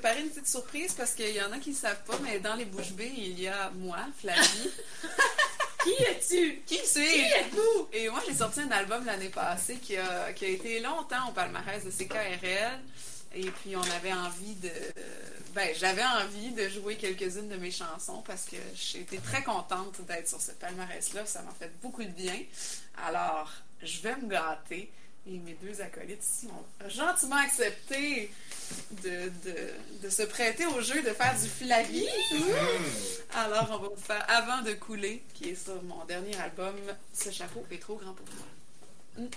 préparé 0.02 0.22
une 0.22 0.30
petite 0.30 0.48
surprise 0.48 0.94
parce 0.94 1.14
qu'il 1.14 1.30
y 1.30 1.42
en 1.42 1.52
a 1.52 1.60
qui 1.60 1.70
ne 1.70 1.76
savent 1.76 2.04
pas, 2.06 2.18
mais 2.24 2.40
dans 2.40 2.56
les 2.56 2.66
bouches 2.66 2.94
bées, 2.94 3.14
il 3.16 3.40
y 3.40 3.48
a 3.48 3.70
moi, 3.76 4.00
Flavie. 4.20 4.72
Qui 5.84 5.92
es-tu? 6.04 6.62
qui 6.66 6.78
Qui 6.80 6.88
suis 6.88 7.22
êtes-vous? 7.22 7.90
Et 7.94 8.10
moi, 8.10 8.20
j'ai 8.28 8.34
sorti 8.34 8.62
un 8.62 8.72
album 8.72 9.06
l'année 9.06 9.30
passée 9.30 9.78
qui 9.78 9.98
a, 9.98 10.34
qui 10.34 10.46
a 10.46 10.50
été 10.50 10.80
longtemps 10.80 11.30
au 11.30 11.32
palmarès 11.34 11.84
de 11.84 11.90
CKRL. 11.92 12.80
Et 13.34 13.50
puis, 13.50 13.76
on 13.76 13.82
avait 13.82 14.14
envie 14.14 14.56
de. 14.56 14.72
Ben, 15.54 15.70
j'avais 15.80 16.04
envie 16.04 16.52
de 16.52 16.68
jouer 16.70 16.98
quelques-unes 16.98 17.50
de 17.50 17.58
mes 17.58 17.72
chansons 17.72 18.24
parce 18.26 18.46
que 18.46 18.58
j'ai 18.76 19.02
été 19.02 19.18
très 19.18 19.44
contente 19.44 20.02
d'être 20.08 20.28
sur 20.28 20.42
ce 20.42 20.52
palmarès-là. 20.52 21.26
Ça 21.26 21.42
m'a 21.42 21.54
fait 21.60 21.72
beaucoup 21.82 22.04
de 22.04 22.10
bien. 22.10 22.40
Alors, 23.08 23.52
je 23.82 24.02
vais 24.02 24.16
me 24.18 24.28
gâter. 24.28 24.92
Et 25.28 25.38
mes 25.38 25.54
deux 25.62 25.80
acolytes 25.82 26.24
ici 26.24 26.48
ont 26.48 26.90
gentiment 26.90 27.36
accepté 27.36 28.32
de, 29.04 29.30
de, 29.46 30.02
de 30.02 30.10
se 30.10 30.24
prêter 30.24 30.66
au 30.66 30.82
jeu 30.82 31.02
de 31.04 31.10
faire 31.10 31.40
du 31.40 31.48
flavie. 31.48 32.08
Alors, 33.36 33.68
on 33.72 33.78
va 33.78 33.90
vous 33.90 34.02
faire 34.02 34.26
Avant 34.30 34.64
de 34.64 34.74
couler, 34.74 35.24
qui 35.36 35.50
est 35.50 35.56
sur 35.56 35.82
mon 35.84 36.04
dernier 36.06 36.36
album. 36.38 36.76
Ce 37.14 37.30
chapeau 37.30 37.64
est 37.70 37.78
trop 37.78 37.96
grand 37.98 38.14
pour 38.14 38.26
moi. 38.36 39.28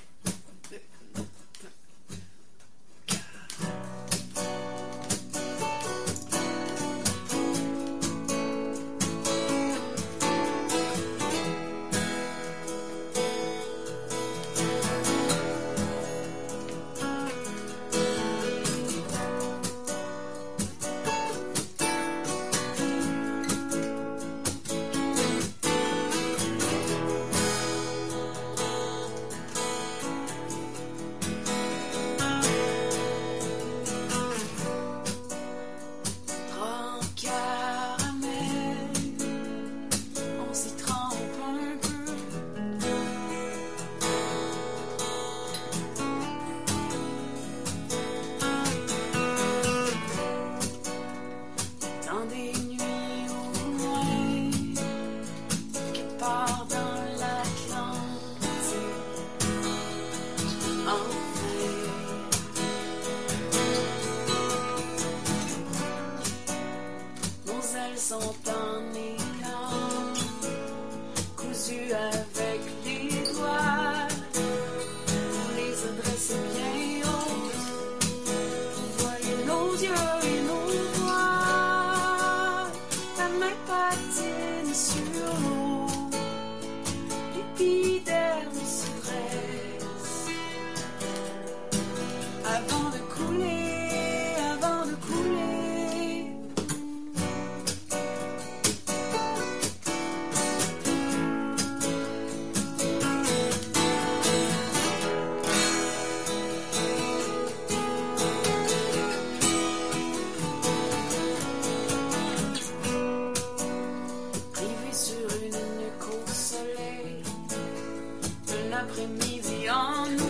on 119.68 120.16
the 120.16 120.23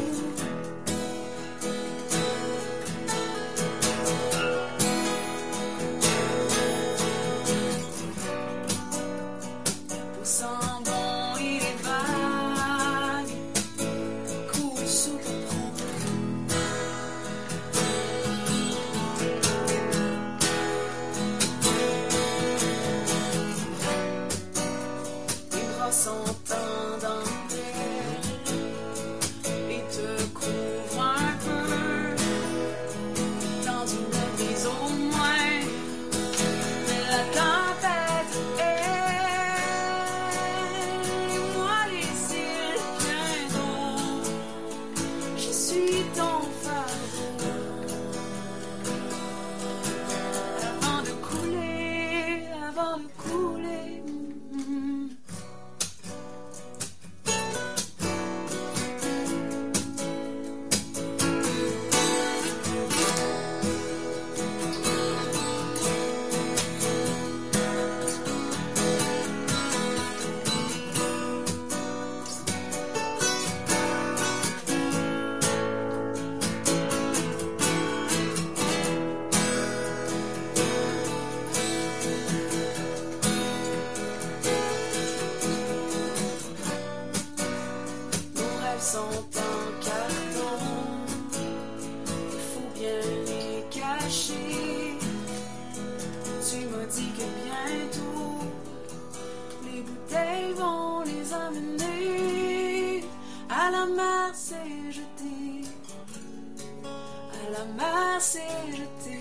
à 107.33 107.51
la 107.51 107.65
masse 107.77 108.37
et 108.37 108.77
jeté. 108.77 109.21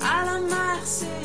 À 0.00 0.24
la 0.24 0.38
masse 0.40 1.04
et 1.04 1.21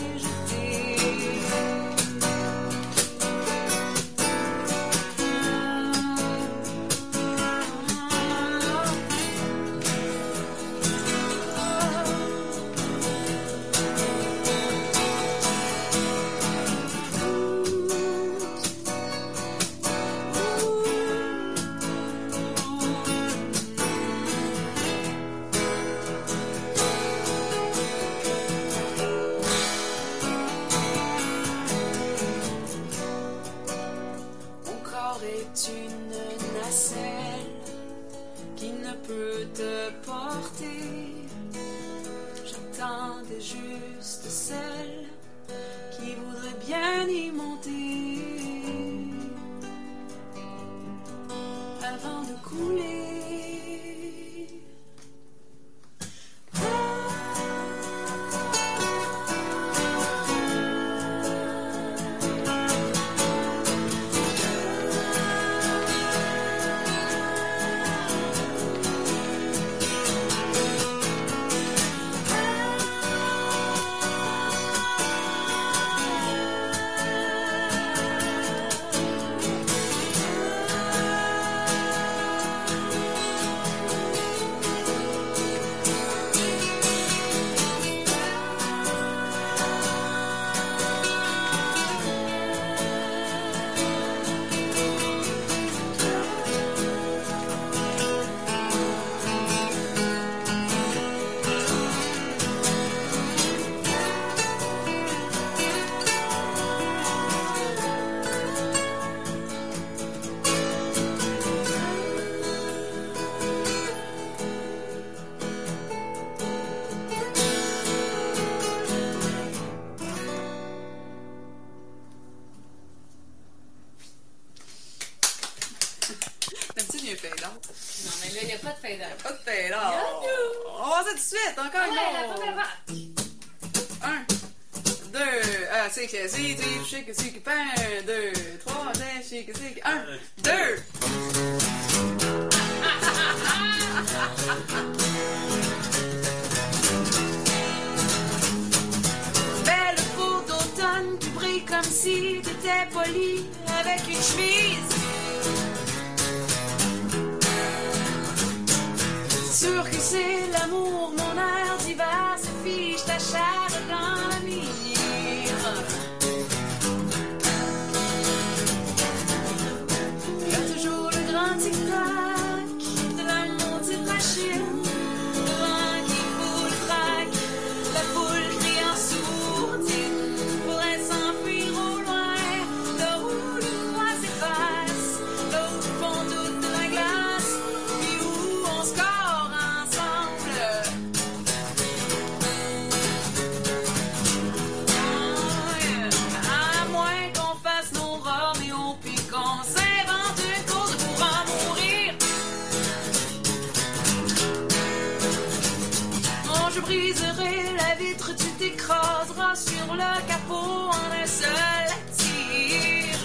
briserai 206.87 207.55
la 207.77 207.95
vitre, 207.95 208.31
tu 208.35 208.45
t'écraseras 208.59 209.55
sur 209.55 209.93
le 209.93 210.27
capot 210.27 210.89
en 210.89 211.11
un 211.21 211.27
seul 211.27 211.89
tir. 212.17 213.17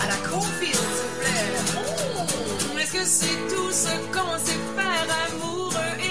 À 0.00 0.06
la 0.06 0.16
confie, 0.28 0.72
s'il 0.72 0.76
te 0.76 1.06
plaît. 1.18 2.82
Est-ce 2.82 2.92
que 2.92 3.04
c'est 3.04 3.54
tout 3.54 3.72
ce 3.72 3.94
qu'on 4.14 4.38
sait 4.38 4.62
faire 4.76 5.08
amoureux? 5.26 6.03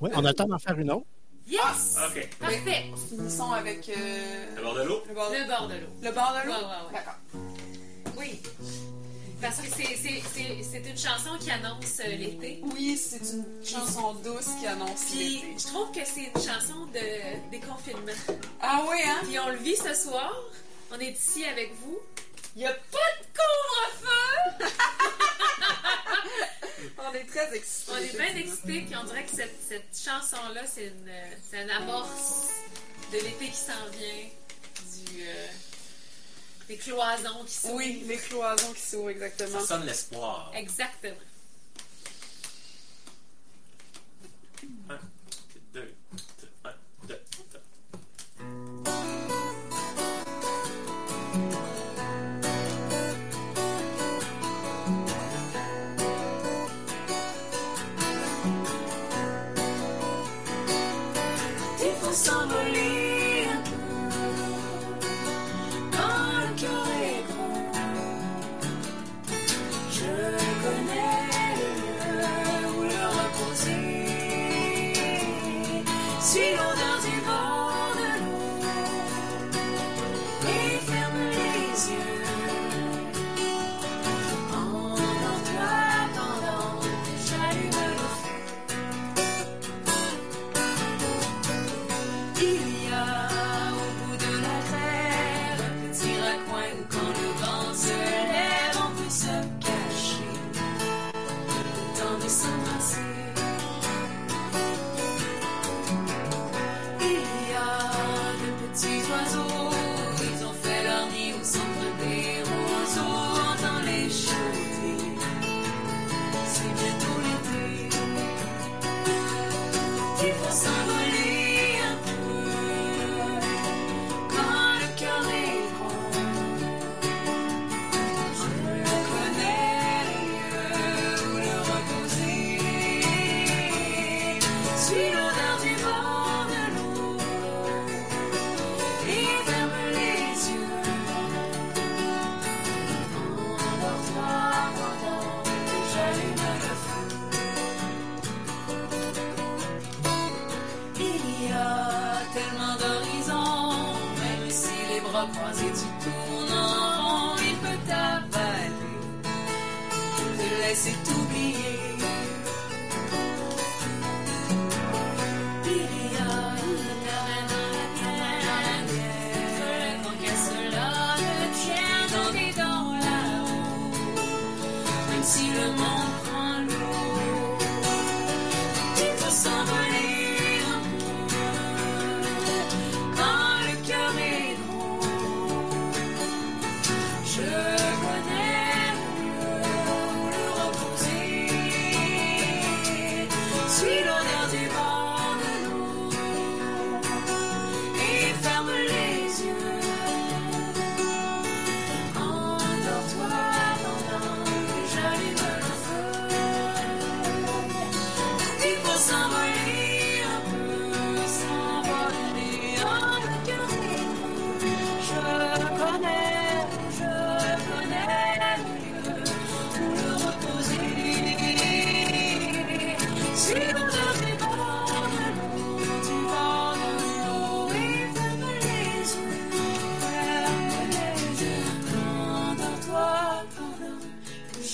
Oui, 0.00 0.10
on 0.14 0.24
a 0.24 0.28
le 0.28 0.34
temps 0.34 0.46
d'en 0.46 0.58
faire 0.58 0.78
une 0.78 0.90
autre. 0.90 1.06
Yes! 1.48 1.94
Ah, 1.96 2.08
OK. 2.08 2.28
Parfait. 2.40 2.84
Finissons 3.08 3.52
avec 3.52 3.88
euh, 3.88 4.56
Le 4.56 4.62
bord 4.62 4.74
de 4.74 4.82
l'eau? 4.82 5.02
le 5.08 5.14
bord 5.14 5.30
Le 5.32 5.46
bord 5.48 5.68
de 5.68 5.74
l'eau. 5.74 5.86
Le 6.02 6.10
bord 6.12 6.32
de 6.42 6.46
l'eau? 6.48 6.52
Ouais, 6.52 6.58
ouais, 6.58 6.86
ouais. 6.88 6.92
D'accord. 6.92 7.14
Oui. 8.18 8.42
Parce 9.40 9.58
que 9.58 9.66
c'est- 9.68 9.96
c'est 9.96 10.22
c'est- 10.34 10.62
c'est 10.62 10.88
une 10.90 10.96
chanson 10.96 11.30
qui 11.38 11.50
annonce 11.50 12.00
euh, 12.04 12.08
l'été. 12.16 12.60
Oui, 12.72 12.96
c'est 12.96 13.18
une 13.32 13.44
chanson 13.64 14.14
douce 14.14 14.48
qui 14.60 14.66
annonce 14.66 15.04
Puis 15.10 15.18
l'été. 15.42 15.54
je 15.58 15.66
trouve 15.66 15.90
que 15.92 16.00
c'est 16.04 16.24
une 16.34 16.42
chanson 16.42 16.86
de 16.86 17.50
déconfinement. 17.50 18.12
Ah 18.60 18.82
oui, 18.90 18.96
hein? 19.06 19.18
Puis 19.24 19.38
on 19.38 19.50
le 19.50 19.56
vit 19.58 19.76
ce 19.76 19.94
soir. 19.94 20.32
On 20.92 20.98
est 20.98 21.10
ici 21.12 21.44
avec 21.44 21.72
vous. 21.84 21.98
Il 22.56 22.60
n'y 22.60 22.66
a 22.66 22.72
pas 22.72 23.10
de 23.20 23.26
couvre-feu! 23.36 24.72
On 27.08 27.14
est 27.14 27.24
très 27.24 27.54
excités. 27.56 27.92
On 27.92 27.96
est 27.98 28.16
bien 28.16 28.36
excités, 28.36 28.80
puis 28.82 28.96
on 29.00 29.04
dirait 29.04 29.24
que 29.24 29.30
cette, 29.36 29.56
cette 29.68 29.96
chanson-là, 29.96 30.62
c'est 30.66 30.86
une, 30.86 31.10
c'est 31.48 31.62
une 31.62 31.70
amorce 31.70 32.48
de 33.12 33.18
l'été 33.18 33.46
qui 33.46 33.56
s'en 33.56 33.72
vient, 33.92 35.04
du, 35.04 35.22
euh, 35.22 35.46
des 36.68 36.76
cloisons 36.76 37.44
qui 37.46 37.52
s'ouvrent. 37.54 37.74
Oui, 37.74 38.04
les 38.08 38.16
cloisons 38.16 38.72
qui 38.72 38.80
s'ouvrent, 38.80 39.10
exactement. 39.10 39.60
Ça 39.60 39.66
sonne 39.66 39.86
l'espoir. 39.86 40.52
Exactement. 40.54 41.14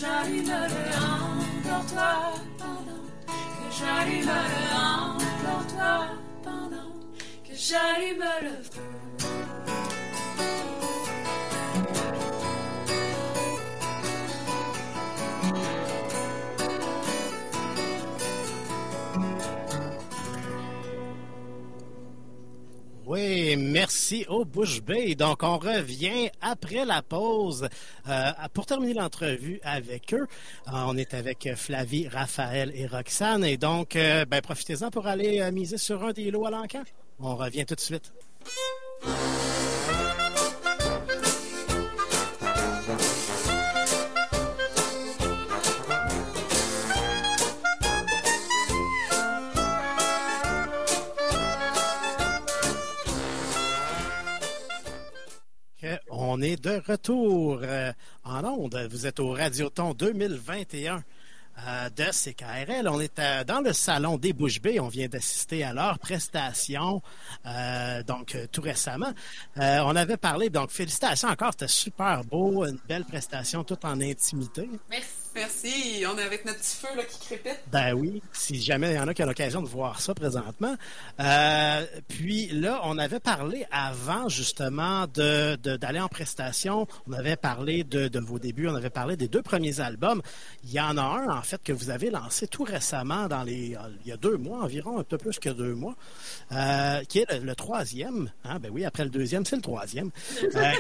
J'allume 0.03 0.47
le 0.47 0.83
endors-toi 0.99 2.33
pendant 2.59 3.05
que 3.27 3.67
j'allume 3.79 4.27
le 4.27 4.75
endors-toi 4.75 5.93
pendant 6.43 6.91
que 7.45 7.55
j'allume 7.55 8.25
le 8.43 8.63
feu. 8.65 9.22
Merci 23.57 24.25
au 24.29 24.45
Bush 24.45 24.83
Bay. 24.83 25.15
Donc, 25.15 25.43
on 25.43 25.59
revient 25.59 26.31
après 26.41 26.85
la 26.85 27.03
pause 27.03 27.69
euh, 28.09 28.31
pour 28.53 28.67
terminer 28.67 28.95
l'entrevue 28.95 29.61
avec 29.63 30.15
eux. 30.15 30.27
Euh, 30.69 30.71
on 30.87 30.97
est 30.97 31.15
avec 31.15 31.49
Flavie, 31.57 32.09
Raphaël 32.09 32.73
et 32.75 32.87
Roxane. 32.87 33.45
Et 33.45 33.57
donc, 33.57 33.97
euh, 33.97 34.25
ben, 34.25 34.41
profitez-en 34.41 34.91
pour 34.91 35.07
aller 35.07 35.51
miser 35.51 35.79
sur 35.79 36.03
un 36.05 36.13
des 36.13 36.31
lots 36.31 36.47
à 36.47 36.51
l'encan. 36.51 36.83
On 37.21 37.37
revient 37.37 37.65
tout 37.65 37.75
de 37.75 37.81
suite. 37.81 38.13
On 56.35 56.41
est 56.41 56.57
de 56.57 56.81
retour 56.89 57.61
euh, 57.63 57.93
en 58.25 58.43
onde. 58.43 58.89
Vous 58.91 59.07
êtes 59.07 59.21
au 59.21 59.33
Radioton 59.33 59.93
2021. 59.93 61.05
euh, 61.69 61.91
de 61.91 62.05
CKRL. 62.05 62.89
On 62.89 62.99
est 63.03 63.19
euh, 63.19 63.45
dans 63.45 63.61
le 63.61 63.75
salon 63.75 64.17
des 64.17 64.33
Bouches 64.33 64.63
B. 64.63 64.79
On 64.81 64.89
vient 64.89 65.09
d'assister 65.09 65.63
à 65.63 65.75
leur 65.75 65.99
prestation, 65.99 67.03
donc 68.07 68.35
tout 68.51 68.63
récemment. 68.63 69.13
on 69.57 69.95
avait 69.95 70.17
parlé, 70.17 70.49
donc 70.49 70.71
félicitations 70.71 71.29
encore, 71.29 71.51
c'était 71.51 71.69
super 71.69 72.25
beau, 72.25 72.65
une 72.65 72.79
belle 72.89 73.05
prestation, 73.05 73.63
tout 73.63 73.85
en 73.85 74.01
intimité. 74.01 74.71
Merci. 74.89 75.22
Merci. 75.35 76.05
On 76.07 76.19
est 76.19 76.23
avec 76.23 76.45
notre 76.45 76.59
petit 76.59 76.77
feu 76.77 76.89
là, 76.97 77.05
qui 77.05 77.19
crépite. 77.21 77.61
Ben 77.71 77.95
oui, 77.95 78.23
si 78.33 78.61
jamais 78.61 78.93
il 78.93 78.97
y 78.97 78.99
en 78.99 79.09
a 79.09 79.15
qui 79.15 79.23
ont 79.23 79.27
l'occasion 79.27 79.63
de 79.63 79.69
voir 79.69 80.01
ça 80.01 80.15
présentement. 80.15 80.77
puis 82.09 82.49
là, 82.49 82.81
on 82.85 82.99
avait 82.99 83.21
parlé 83.21 83.67
avant 83.71 84.29
justement 84.29 85.07
de, 85.07 85.57
d'aller 85.57 86.01
en 86.01 86.09
prestation. 86.09 86.87
On 87.09 87.13
avait 87.13 87.37
parlé 87.37 87.85
de, 87.85 88.09
de 88.09 88.19
vos 88.21 88.39
débuts, 88.39 88.69
on 88.69 88.75
avait 88.75 88.91
parlé 88.91 89.17
des 89.17 89.29
deux 89.29 89.43
premiers 89.43 89.81
albums. 89.81 90.23
Il 90.65 90.73
y 90.73 90.81
en 90.81 90.97
a 90.97 91.03
un 91.03 91.29
en 91.29 91.43
fait, 91.43 91.63
que 91.63 91.73
vous 91.73 91.91
avez 91.91 92.11
lancé 92.11 92.47
tout 92.47 92.65
récemment, 92.65 93.29
dans 93.29 93.43
les, 93.43 93.77
il 94.05 94.09
y 94.09 94.13
a 94.13 94.17
deux 94.17 94.37
mois 94.37 94.63
environ, 94.63 94.99
un 94.99 95.05
peu 95.05 95.19
plus 95.19 95.39
que 95.39 95.49
deux 95.49 95.75
mois, 95.75 95.95
euh, 96.53 97.03
qui 97.05 97.21
est 97.21 97.41
le, 97.41 97.55
troisième. 97.55 98.31
Hein, 98.45 98.59
ben 98.59 98.71
oui, 98.73 98.85
après 98.85 99.05
le 99.05 99.11
deuxième, 99.11 99.45
c'est 99.45 99.57
le 99.57 99.63
troisième. 99.63 100.11
Euh, 100.55 100.73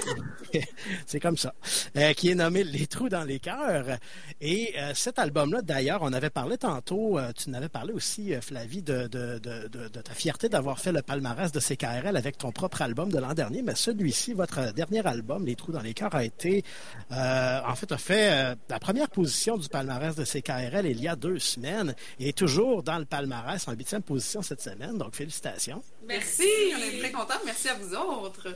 c'est 1.06 1.20
comme 1.20 1.36
ça. 1.36 1.54
Euh, 1.96 2.12
qui 2.12 2.30
est 2.30 2.34
nommé 2.34 2.64
Les 2.64 2.86
trous 2.86 3.08
dans 3.08 3.24
les 3.24 3.38
cœurs. 3.38 3.98
Et 4.44 4.74
cet 4.94 5.20
album-là, 5.20 5.62
d'ailleurs, 5.62 6.00
on 6.02 6.12
avait 6.12 6.28
parlé 6.28 6.58
tantôt, 6.58 7.16
tu 7.36 7.48
n'avais 7.50 7.68
parlé 7.68 7.92
aussi, 7.92 8.34
Flavie, 8.40 8.82
de, 8.82 9.06
de, 9.06 9.38
de, 9.38 9.68
de 9.68 10.00
ta 10.00 10.14
fierté 10.14 10.48
d'avoir 10.48 10.80
fait 10.80 10.90
le 10.90 11.00
palmarès 11.00 11.52
de 11.52 11.60
CKRL 11.60 12.16
avec 12.16 12.38
ton 12.38 12.50
propre 12.50 12.82
album 12.82 13.10
de 13.12 13.18
l'an 13.18 13.34
dernier. 13.34 13.62
Mais 13.62 13.76
celui-ci, 13.76 14.34
votre 14.34 14.72
dernier 14.72 15.06
album, 15.06 15.46
Les 15.46 15.54
trous 15.54 15.70
dans 15.70 15.80
les 15.80 15.94
cœurs, 15.94 16.14
a 16.16 16.24
été, 16.24 16.64
en 17.10 17.74
fait, 17.76 17.92
a 17.92 17.98
fait 17.98 18.56
la 18.68 18.80
première 18.80 19.10
position 19.10 19.56
du 19.56 19.68
palmarès 19.68 20.16
de 20.16 20.24
CKRL 20.24 20.86
il 20.86 21.00
y 21.00 21.06
a 21.06 21.14
deux 21.14 21.38
semaines 21.38 21.94
et 22.18 22.30
est 22.30 22.36
toujours 22.36 22.82
dans 22.82 22.98
le 22.98 23.04
palmarès 23.04 23.66
en 23.68 23.72
huitième 23.72 24.02
position 24.02 24.42
cette 24.42 24.60
semaine. 24.60 24.98
Donc, 24.98 25.14
félicitations. 25.14 25.82
Merci, 26.06 26.48
on 26.76 26.82
est 26.82 26.98
très 26.98 27.12
contents. 27.12 27.40
Merci 27.44 27.68
à 27.68 27.74
vous 27.74 27.94
autres. 27.94 28.48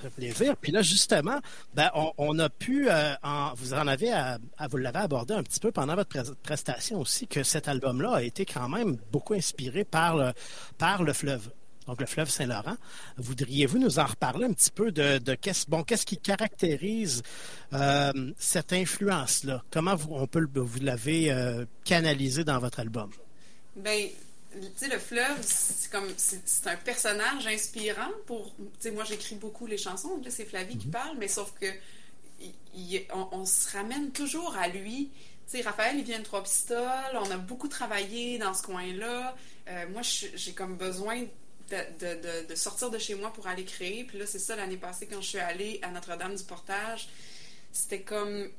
Fait 0.00 0.10
plaisir. 0.10 0.56
Puis 0.56 0.72
là, 0.72 0.82
justement, 0.82 1.38
ben, 1.74 1.90
on, 2.18 2.38
a 2.38 2.48
pu, 2.48 2.88
euh, 2.88 3.14
vous 3.56 3.74
en 3.74 3.86
avez, 3.86 4.12
vous 4.70 4.76
l'avez 4.76 4.98
abordé 4.98 5.34
un 5.34 5.42
petit 5.42 5.60
peu 5.60 5.72
pendant 5.72 5.94
votre 5.94 6.34
prestation 6.42 7.00
aussi, 7.00 7.26
que 7.26 7.42
cet 7.42 7.68
album-là 7.68 8.16
a 8.16 8.22
été 8.22 8.44
quand 8.44 8.68
même 8.68 8.96
beaucoup 9.12 9.34
inspiré 9.34 9.84
par 9.84 10.16
le, 10.16 11.12
fleuve 11.12 11.50
donc 11.86 12.00
le 12.02 12.06
fleuve 12.06 12.28
Saint-Laurent. 12.28 12.76
Voudriez-vous 13.16 13.78
nous 13.78 13.98
en 13.98 14.04
reparler 14.04 14.44
un 14.44 14.52
petit 14.52 14.70
peu 14.70 14.92
de, 14.92 15.34
qu'est-ce 15.34 15.68
bon, 15.68 15.82
qu'est-ce 15.82 16.04
qui 16.04 16.18
caractérise 16.18 17.22
euh, 17.72 18.12
cette 18.36 18.74
influence-là? 18.74 19.62
Comment 19.70 19.94
vous, 19.96 20.26
vous 20.54 20.80
l'avez 20.82 21.32
euh, 21.32 21.64
canalisé 21.84 22.44
dans 22.44 22.58
votre 22.58 22.80
album? 22.80 23.10
Bien, 23.74 24.08
le 24.90 24.98
fleuve, 24.98 25.38
c'est 25.42 25.90
comme 25.90 26.08
c'est 26.16 26.66
un 26.66 26.76
personnage 26.76 27.46
inspirant 27.46 28.10
pour. 28.26 28.54
Tu 28.56 28.64
sais, 28.80 28.90
moi, 28.90 29.04
j'écris 29.04 29.36
beaucoup 29.36 29.66
les 29.66 29.78
chansons. 29.78 30.20
c'est 30.28 30.44
Flavie 30.44 30.78
qui 30.78 30.86
mhm. 30.86 30.92
parle, 30.92 31.16
mais 31.18 31.28
sauf 31.28 31.52
que 31.60 31.66
on, 33.32 33.44
se 33.44 33.76
ramène 33.76 34.12
toujours 34.12 34.56
à 34.56 34.68
lui. 34.68 35.10
Tu 35.50 35.58
sais, 35.58 35.62
Raphaël, 35.62 35.96
il 35.98 36.04
vient 36.04 36.18
de 36.18 36.24
Trois 36.24 36.42
Pistoles. 36.42 36.78
On 37.14 37.30
a 37.30 37.36
beaucoup 37.36 37.68
travaillé 37.68 38.38
dans 38.38 38.54
ce 38.54 38.62
coin-là. 38.62 39.36
Euh, 39.68 39.88
moi, 39.90 40.02
j'ai 40.02 40.52
comme 40.52 40.76
besoin 40.76 41.24
de, 41.70 42.54
sortir 42.54 42.90
de 42.90 42.98
chez 42.98 43.14
moi 43.14 43.32
pour 43.32 43.46
aller 43.46 43.64
créer. 43.64 44.04
Puis 44.04 44.18
là, 44.18 44.26
c'est 44.26 44.38
ça, 44.38 44.56
l'année 44.56 44.76
passée, 44.76 45.06
quand 45.06 45.20
je 45.20 45.28
suis 45.28 45.38
allée 45.38 45.78
à 45.82 45.90
Notre-Dame 45.90 46.34
du 46.34 46.44
Portage, 46.44 47.08
c'était 47.72 48.02
comme. 48.02 48.50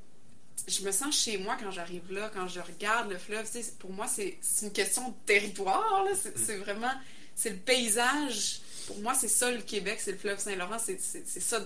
Je 0.68 0.84
me 0.84 0.92
sens 0.92 1.18
chez 1.18 1.38
moi 1.38 1.58
quand 1.62 1.72
j'arrive 1.72 2.12
là, 2.12 2.32
quand 2.34 2.48
je 2.48 2.60
regarde 2.60 3.10
le 3.10 3.18
fleuve. 3.18 3.46
Tu 3.46 3.62
sais, 3.64 3.74
pour 3.80 3.92
moi, 3.92 4.08
c'est 4.08 4.38
une 4.62 4.72
question 4.72 5.10
de 5.10 5.16
territoire. 5.26 6.06
C'est 6.16 6.58
mm. 6.58 6.62
vraiment. 6.62 6.92
C'est 7.36 7.52
le 7.52 7.58
paysage. 7.58 8.62
Pour 8.88 9.00
moi, 9.00 9.14
c'est 9.14 9.28
ça 9.28 9.52
le 9.52 9.62
Québec, 9.62 10.00
c'est 10.02 10.12
le 10.12 10.18
fleuve 10.18 10.40
Saint-Laurent. 10.40 10.78
C'est 10.80 11.24
ça 11.24 11.66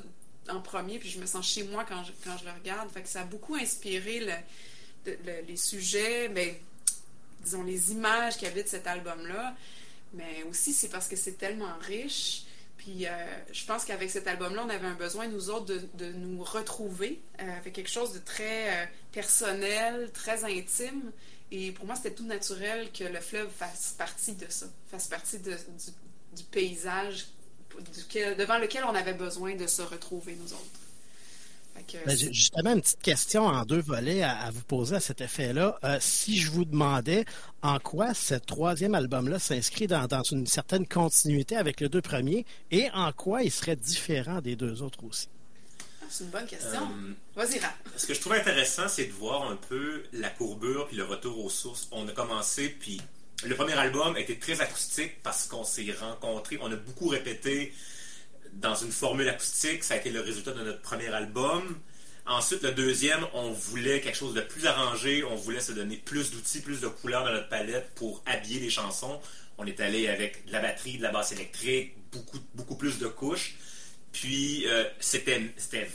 en 0.50 0.62
premier. 0.62 1.00
Puis 1.00 1.10
je 1.10 1.20
me 1.20 1.26
sens 1.26 1.48
chez 1.48 1.64
moi 1.64 1.86
quand 1.88 2.04
je, 2.04 2.12
quand 2.24 2.38
je 2.38 2.46
le 2.46 2.52
regarde. 2.52 2.90
Fait 2.92 3.02
que 3.02 3.10
ça 3.10 3.22
a 3.22 3.26
beaucoup 3.26 3.56
inspiré 3.56 4.20
le, 5.06 5.16
les 5.48 5.58
sujets, 5.58 6.30
mais 6.30 6.60
disons 7.44 7.64
les 7.64 7.92
images 7.92 8.38
qui 8.38 8.46
habitent 8.46 8.70
cet 8.70 8.88
album-là 8.88 9.56
mais 10.14 10.44
aussi 10.50 10.74
c'est 10.74 10.90
parce 10.90 11.08
que 11.08 11.16
c'est 11.16 11.38
tellement 11.38 11.74
riche. 11.82 12.44
Puis 12.84 13.08
euh, 13.08 13.12
je 13.52 13.66
pense 13.66 13.86
qu'avec 13.86 14.10
cet 14.10 14.28
album-là, 14.28 14.64
on 14.66 14.70
avait 14.70 14.88
un 14.88 14.96
besoin, 14.96 15.28
nous 15.28 15.50
autres, 15.50 15.74
de, 15.94 16.12
nous 16.12 16.44
retrouver 16.44 17.22
euh, 17.40 17.58
avec 17.58 17.72
quelque 17.72 17.90
chose 17.90 18.12
de 18.12 18.20
très 18.20 18.84
euh, 18.84 18.86
personnel, 19.14 20.12
très 20.12 20.44
intime. 20.44 21.12
Et 21.52 21.72
pour 21.72 21.86
moi, 21.86 21.96
c'était 21.96 22.12
tout 22.14 22.26
naturel 22.26 22.92
que 22.92 23.06
le 23.06 23.22
fleuve 23.22 23.50
fasse 23.50 23.96
partie 23.98 24.34
de 24.34 24.48
ça, 24.50 24.66
fasse 24.92 25.08
partie 25.08 25.40
du, 25.40 25.52
du, 26.36 26.44
paysage 26.52 27.28
devant 28.38 28.58
lequel 28.58 28.84
on 28.84 28.96
avait 28.96 29.14
besoin 29.14 29.56
de 29.56 29.66
se 29.66 29.82
retrouver, 29.82 30.36
nous 30.36 30.52
autres. 30.52 30.83
Ben, 32.06 32.18
justement, 32.18 32.74
une 32.74 32.82
petite 32.82 33.02
question 33.02 33.46
en 33.46 33.66
deux 33.66 33.82
volets 33.82 34.24
à, 34.24 34.50
vous 34.52 34.64
poser 34.64 34.96
à 34.96 35.00
cet 35.00 35.22
effet-là. 35.22 35.78
Euh, 35.84 35.98
si 36.00 36.38
je 36.40 36.52
vous 36.52 36.66
demandais 36.66 37.26
en 37.62 37.80
quoi 37.80 38.14
ce 38.14 38.36
troisième 38.36 38.96
album-là 38.96 39.40
s'inscrit 39.40 39.88
dans, 39.88 40.08
une 40.32 40.48
certaine 40.48 40.88
continuité 40.88 41.56
avec 41.56 41.82
les 41.82 41.90
deux 41.90 42.02
premiers 42.02 42.46
et 42.72 42.90
en 42.94 43.12
quoi 43.12 43.44
il 43.44 43.52
serait 43.52 43.76
différent 43.76 44.42
des 44.42 44.56
deux 44.56 44.82
autres 44.82 45.04
aussi? 45.04 45.30
Ah, 46.02 46.06
c'est 46.10 46.24
une 46.24 46.30
bonne 46.32 46.48
question. 46.48 46.82
Euh, 46.82 47.14
Vas-y, 47.36 47.60
Ce 47.96 48.08
que 48.08 48.14
je 48.14 48.22
trouve 48.22 48.34
intéressant, 48.34 48.88
c'est 48.88 49.06
de 49.06 49.14
voir 49.14 49.50
un 49.50 49.56
peu 49.56 50.04
la 50.14 50.30
courbure 50.30 50.88
puis 50.88 50.98
le 50.98 51.04
retour 51.04 51.44
aux 51.44 51.50
sources. 51.50 51.88
On 51.92 52.08
a 52.08 52.12
commencé, 52.12 52.70
puis 52.70 53.02
le 53.46 53.56
premier 53.56 53.74
album 53.74 54.18
était 54.18 54.38
très 54.38 54.62
acoustique 54.62 55.22
parce 55.22 55.48
qu'on 55.48 55.64
s'est 55.64 55.94
rencontrés, 56.00 56.58
on 56.62 56.72
a 56.72 56.76
beaucoup 56.76 57.10
répété 57.10 57.74
dans 58.60 58.76
une 58.76 58.92
formule 58.92 59.28
acoustique. 59.30 59.84
Ça 59.84 59.96
a 59.96 59.98
été 59.98 60.10
le 60.10 60.22
résultat 60.22 60.52
de 60.52 60.64
notre 60.64 60.82
premier 60.82 61.08
album. 61.08 61.78
Ensuite, 62.26 62.64
le 62.64 62.72
deuxième, 62.72 63.26
on 63.34 63.52
voulait 63.52 64.00
quelque 64.00 64.16
chose 64.16 64.34
de 64.34 64.42
plus 64.42 64.66
arrangé. 64.66 65.24
On 65.26 65.36
voulait 65.36 65.60
se 65.60 65.74
donner 65.74 65.98
plus 65.98 66.32
d'outils, 66.32 66.62
plus 66.62 66.80
de 66.80 66.88
couleurs 66.88 67.26
dans 67.26 67.32
notre 67.34 67.50
palette 67.50 67.92
pour 67.96 68.24
habiller 68.26 68.60
les 68.60 68.70
chansons. 68.70 69.20
On 69.58 69.66
est 69.66 69.80
allé 69.82 70.08
avec 70.08 70.46
de 70.46 70.52
la 70.54 70.62
batterie, 70.62 70.98
de 70.98 71.04
la 71.04 71.12
basse 71.12 71.34
électrique, 71.34 71.96
beaucoup, 72.12 72.40
beaucoup 72.56 72.76
plus 72.76 72.98
de 73.00 73.08
couches. 73.08 73.56
Puis, 74.14 74.66
euh, 74.68 74.86
c'était 75.00 75.42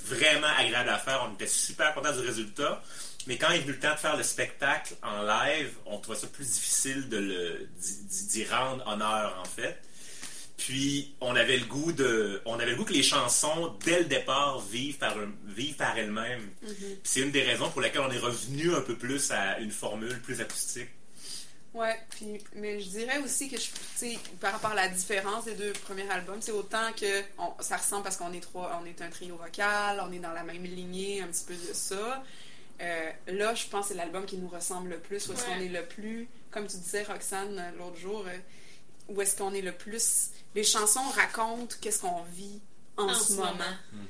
vraiment 0.04 0.48
agréable 0.58 0.90
à 0.90 0.98
faire. 0.98 1.26
On 1.30 1.34
était 1.34 1.46
super 1.46 1.94
contents 1.94 2.12
du 2.12 2.20
résultat. 2.20 2.82
Mais 3.26 3.36
quand 3.36 3.50
il 3.50 3.56
est 3.56 3.60
venu 3.60 3.72
le 3.72 3.78
temps 3.78 3.94
de 3.94 3.98
faire 3.98 4.16
le 4.16 4.22
spectacle 4.22 4.94
en 5.02 5.22
live, 5.22 5.70
on 5.86 5.98
trouvait 5.98 6.18
ça 6.18 6.26
plus 6.26 6.44
difficile 6.44 7.08
d'y 7.08 8.44
rendre 8.46 8.86
honneur, 8.86 9.38
en 9.40 9.44
fait. 9.44 9.80
Puis 10.58 11.14
on 11.20 11.34
avait 11.34 11.56
le 11.56 11.64
goût 11.64 11.92
de, 11.92 12.42
on 12.44 12.54
avait 12.58 12.72
le 12.72 12.76
goût 12.76 12.84
que 12.84 12.92
les 12.92 13.02
chansons 13.02 13.74
dès 13.84 14.00
le 14.00 14.04
départ 14.04 14.60
vivent 14.60 14.98
par 14.98 15.16
vivent 15.46 15.76
par 15.76 15.96
elles-mêmes. 15.96 16.50
Mm-hmm. 16.64 16.96
C'est 17.04 17.20
une 17.20 17.30
des 17.30 17.42
raisons 17.42 17.70
pour 17.70 17.80
lesquelles 17.80 18.02
on 18.02 18.10
est 18.10 18.18
revenu 18.18 18.74
un 18.74 18.80
peu 18.80 18.96
plus 18.96 19.30
à 19.30 19.60
une 19.60 19.70
formule 19.70 20.20
plus 20.20 20.40
acoustique. 20.40 20.88
Ouais, 21.74 21.96
puis 22.10 22.42
mais 22.54 22.80
je 22.80 22.88
dirais 22.88 23.18
aussi 23.18 23.48
que 23.48 23.56
je, 23.56 23.68
par 24.40 24.52
rapport 24.52 24.72
à 24.72 24.74
la 24.74 24.88
différence 24.88 25.44
des 25.44 25.54
deux 25.54 25.72
premiers 25.72 26.10
albums, 26.10 26.38
c'est 26.40 26.50
autant 26.50 26.92
que 26.98 27.22
ça 27.60 27.76
ressemble 27.76 28.02
parce 28.02 28.16
qu'on 28.16 28.32
est 28.32 28.40
trois, 28.40 28.80
on 28.82 28.86
est 28.86 29.00
un 29.00 29.10
trio 29.10 29.36
vocal, 29.36 30.02
on 30.04 30.10
est 30.10 30.18
dans 30.18 30.32
la 30.32 30.42
même 30.42 30.64
lignée, 30.64 31.22
un 31.22 31.28
petit 31.28 31.44
peu 31.44 31.54
de 31.54 31.72
ça. 31.72 32.24
Euh, 32.80 33.10
là, 33.28 33.54
je 33.54 33.66
pense 33.66 33.82
que 33.82 33.92
c'est 33.92 33.98
l'album 33.98 34.24
qui 34.24 34.38
nous 34.38 34.48
ressemble 34.48 34.90
le 34.90 34.98
plus, 34.98 35.28
où 35.28 35.32
est-ce 35.32 35.44
qu'on 35.44 35.60
est 35.60 35.68
le 35.68 35.84
plus, 35.84 36.28
comme 36.50 36.66
tu 36.66 36.78
disais 36.78 37.04
Roxane 37.04 37.72
l'autre 37.78 37.96
jour, 37.96 38.24
euh, 38.26 38.36
où 39.08 39.20
est-ce 39.22 39.36
qu'on 39.36 39.54
est 39.54 39.62
le 39.62 39.72
plus 39.72 40.30
les 40.54 40.64
chansons 40.64 41.08
racontent 41.14 41.76
qu'est-ce 41.80 42.00
qu'on 42.00 42.22
vit 42.32 42.60
en, 42.96 43.14
ce 43.14 43.34
moment. 43.34 43.52
Hmm. 43.92 44.04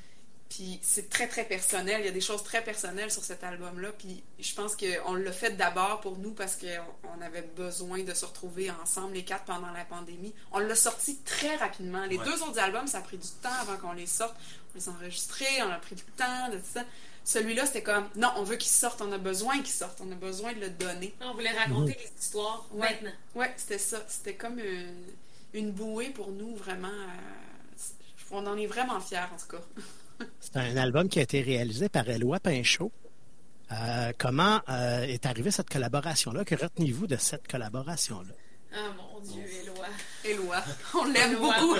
Puis 0.48 0.80
c'est 0.82 1.10
très, 1.10 1.28
très 1.28 1.44
personnel. 1.44 2.00
Il 2.00 2.06
y 2.06 2.08
a 2.08 2.12
des 2.12 2.20
choses 2.20 2.42
très 2.42 2.62
personnelles 2.64 3.10
sur 3.10 3.22
cet 3.22 3.44
album-là. 3.44 3.90
Puis 3.98 4.22
je 4.38 4.54
pense 4.54 4.76
qu'on 4.76 5.14
l'a 5.14 5.32
fait 5.32 5.56
d'abord 5.56 6.00
pour 6.00 6.16
nous 6.18 6.32
parce 6.32 6.56
qu'on 6.56 7.20
avait 7.20 7.42
besoin 7.42 8.02
de 8.02 8.14
se 8.14 8.24
retrouver 8.24 8.70
ensemble, 8.82 9.14
les 9.14 9.24
quatre, 9.24 9.44
pendant 9.44 9.70
la 9.70 9.84
pandémie. 9.84 10.34
On 10.52 10.58
l'a 10.58 10.74
sorti 10.74 11.18
très 11.24 11.56
rapidement. 11.56 12.06
Les 12.06 12.18
deux 12.18 12.42
autres 12.42 12.58
albums, 12.58 12.86
ça 12.86 12.98
a 12.98 13.02
pris 13.02 13.18
du 13.18 13.28
temps 13.42 13.54
avant 13.60 13.76
qu'on 13.76 13.92
les 13.92 14.06
sorte. 14.06 14.34
On 14.74 14.78
les 14.78 14.88
a 14.88 14.92
enregistrés, 14.92 15.62
on 15.62 15.70
a 15.70 15.78
pris 15.78 15.96
du 15.96 16.04
temps, 16.16 16.48
de 16.50 16.56
tout 16.56 16.64
ça. 16.72 16.84
Celui-là, 17.24 17.66
c'était 17.66 17.82
comme, 17.82 18.08
non, 18.16 18.32
on 18.36 18.42
veut 18.42 18.56
qu'il 18.56 18.70
sorte, 18.70 19.02
on 19.02 19.12
a 19.12 19.18
besoin 19.18 19.58
qu'il 19.58 19.66
sorte, 19.66 20.00
on 20.00 20.10
a 20.10 20.14
besoin 20.14 20.54
de 20.54 20.60
le 20.60 20.70
donner. 20.70 21.14
On 21.20 21.34
voulait 21.34 21.50
raconter 21.50 21.94
les 21.98 22.10
histoires 22.18 22.66
maintenant. 22.72 23.12
Ouais, 23.34 23.52
c'était 23.58 23.78
ça. 23.78 23.98
C'était 24.08 24.34
comme 24.34 24.58
une 24.58 25.04
une 25.52 25.72
bouée 25.72 26.10
pour 26.10 26.30
nous, 26.30 26.54
vraiment. 26.56 26.88
Euh, 26.88 27.76
on 28.30 28.46
en 28.46 28.56
est 28.56 28.66
vraiment 28.66 29.00
fiers, 29.00 29.18
en 29.32 29.38
tout 29.38 29.56
cas. 29.56 29.62
C'est 30.40 30.56
un 30.56 30.76
album 30.76 31.08
qui 31.08 31.18
a 31.18 31.22
été 31.22 31.42
réalisé 31.42 31.88
par 31.88 32.08
Éloi 32.08 32.40
Pinchot. 32.40 32.92
Euh, 33.70 34.12
comment 34.18 34.60
euh, 34.68 35.02
est 35.02 35.26
arrivée 35.26 35.50
cette 35.50 35.68
collaboration-là? 35.68 36.44
Que 36.44 36.54
retenez-vous 36.54 37.06
de 37.06 37.16
cette 37.16 37.46
collaboration-là? 37.48 38.34
Ah 38.74 38.90
mon 38.96 39.20
Dieu, 39.20 39.42
Éloi. 39.62 39.86
Éloi. 40.24 40.64
On 40.94 41.04
l'aime 41.04 41.36
beaucoup. 41.36 41.74
On 41.74 41.78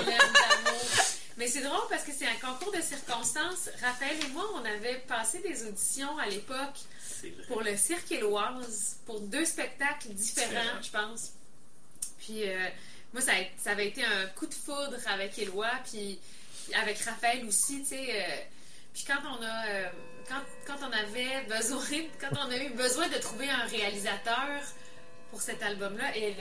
Mais 1.37 1.47
c'est 1.47 1.61
drôle 1.61 1.87
parce 1.89 2.03
que 2.03 2.11
c'est 2.11 2.27
un 2.27 2.35
concours 2.35 2.73
de 2.73 2.81
circonstances. 2.81 3.69
Raphaël 3.81 4.17
et 4.25 4.29
moi, 4.33 4.43
on 4.55 4.65
avait 4.65 5.01
passé 5.07 5.39
des 5.39 5.65
auditions 5.65 6.17
à 6.17 6.27
l'époque 6.27 6.77
pour 7.47 7.61
le 7.61 7.77
Cirque 7.77 8.11
Éloise, 8.11 8.97
pour 9.05 9.21
deux 9.21 9.45
spectacles 9.45 10.09
différents, 10.09 10.81
je 10.81 10.89
pense. 10.91 11.31
Puis 12.17 12.43
euh, 12.43 12.67
moi, 13.13 13.21
ça, 13.21 13.31
ça, 13.57 13.71
avait 13.71 13.87
été 13.87 14.03
un 14.03 14.27
coup 14.35 14.47
de 14.47 14.53
foudre 14.53 14.97
avec 15.07 15.39
Éloi, 15.39 15.69
puis 15.89 16.19
avec 16.73 16.99
Raphaël 16.99 17.45
aussi, 17.45 17.81
tu 17.81 17.89
sais. 17.89 18.07
Euh, 18.09 18.35
puis 18.93 19.03
quand 19.05 19.19
on 19.25 19.43
a, 19.43 19.67
euh, 19.67 19.89
quand, 20.27 20.41
quand, 20.65 20.87
on 20.87 20.91
avait 20.91 21.43
besoin, 21.47 21.83
quand 22.19 22.35
on 22.45 22.51
a 22.51 22.57
eu 22.57 22.69
besoin 22.69 23.07
de 23.07 23.17
trouver 23.17 23.49
un 23.49 23.65
réalisateur 23.65 24.61
pour 25.31 25.41
cet 25.41 25.61
album-là, 25.61 26.15
et 26.17 26.35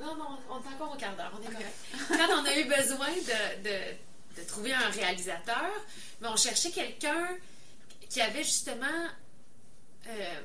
non, 0.00 0.16
non, 0.16 0.38
on 0.48 0.56
est 0.58 0.74
encore 0.74 0.94
au 0.94 0.96
quart 0.96 1.16
d'heure, 1.16 1.32
on 1.38 1.42
est 1.42 1.52
correct. 1.52 1.74
Quand 2.08 2.40
on 2.40 2.44
a 2.44 2.56
eu 2.56 2.64
besoin 2.64 3.08
de, 3.08 3.62
de, 3.64 4.40
de 4.40 4.46
trouver 4.46 4.72
un 4.72 4.88
réalisateur, 4.90 5.70
mais 6.20 6.28
on 6.28 6.36
cherchait 6.36 6.70
quelqu'un 6.70 7.28
qui 8.08 8.20
avait 8.20 8.44
justement 8.44 8.86
euh, 10.08 10.40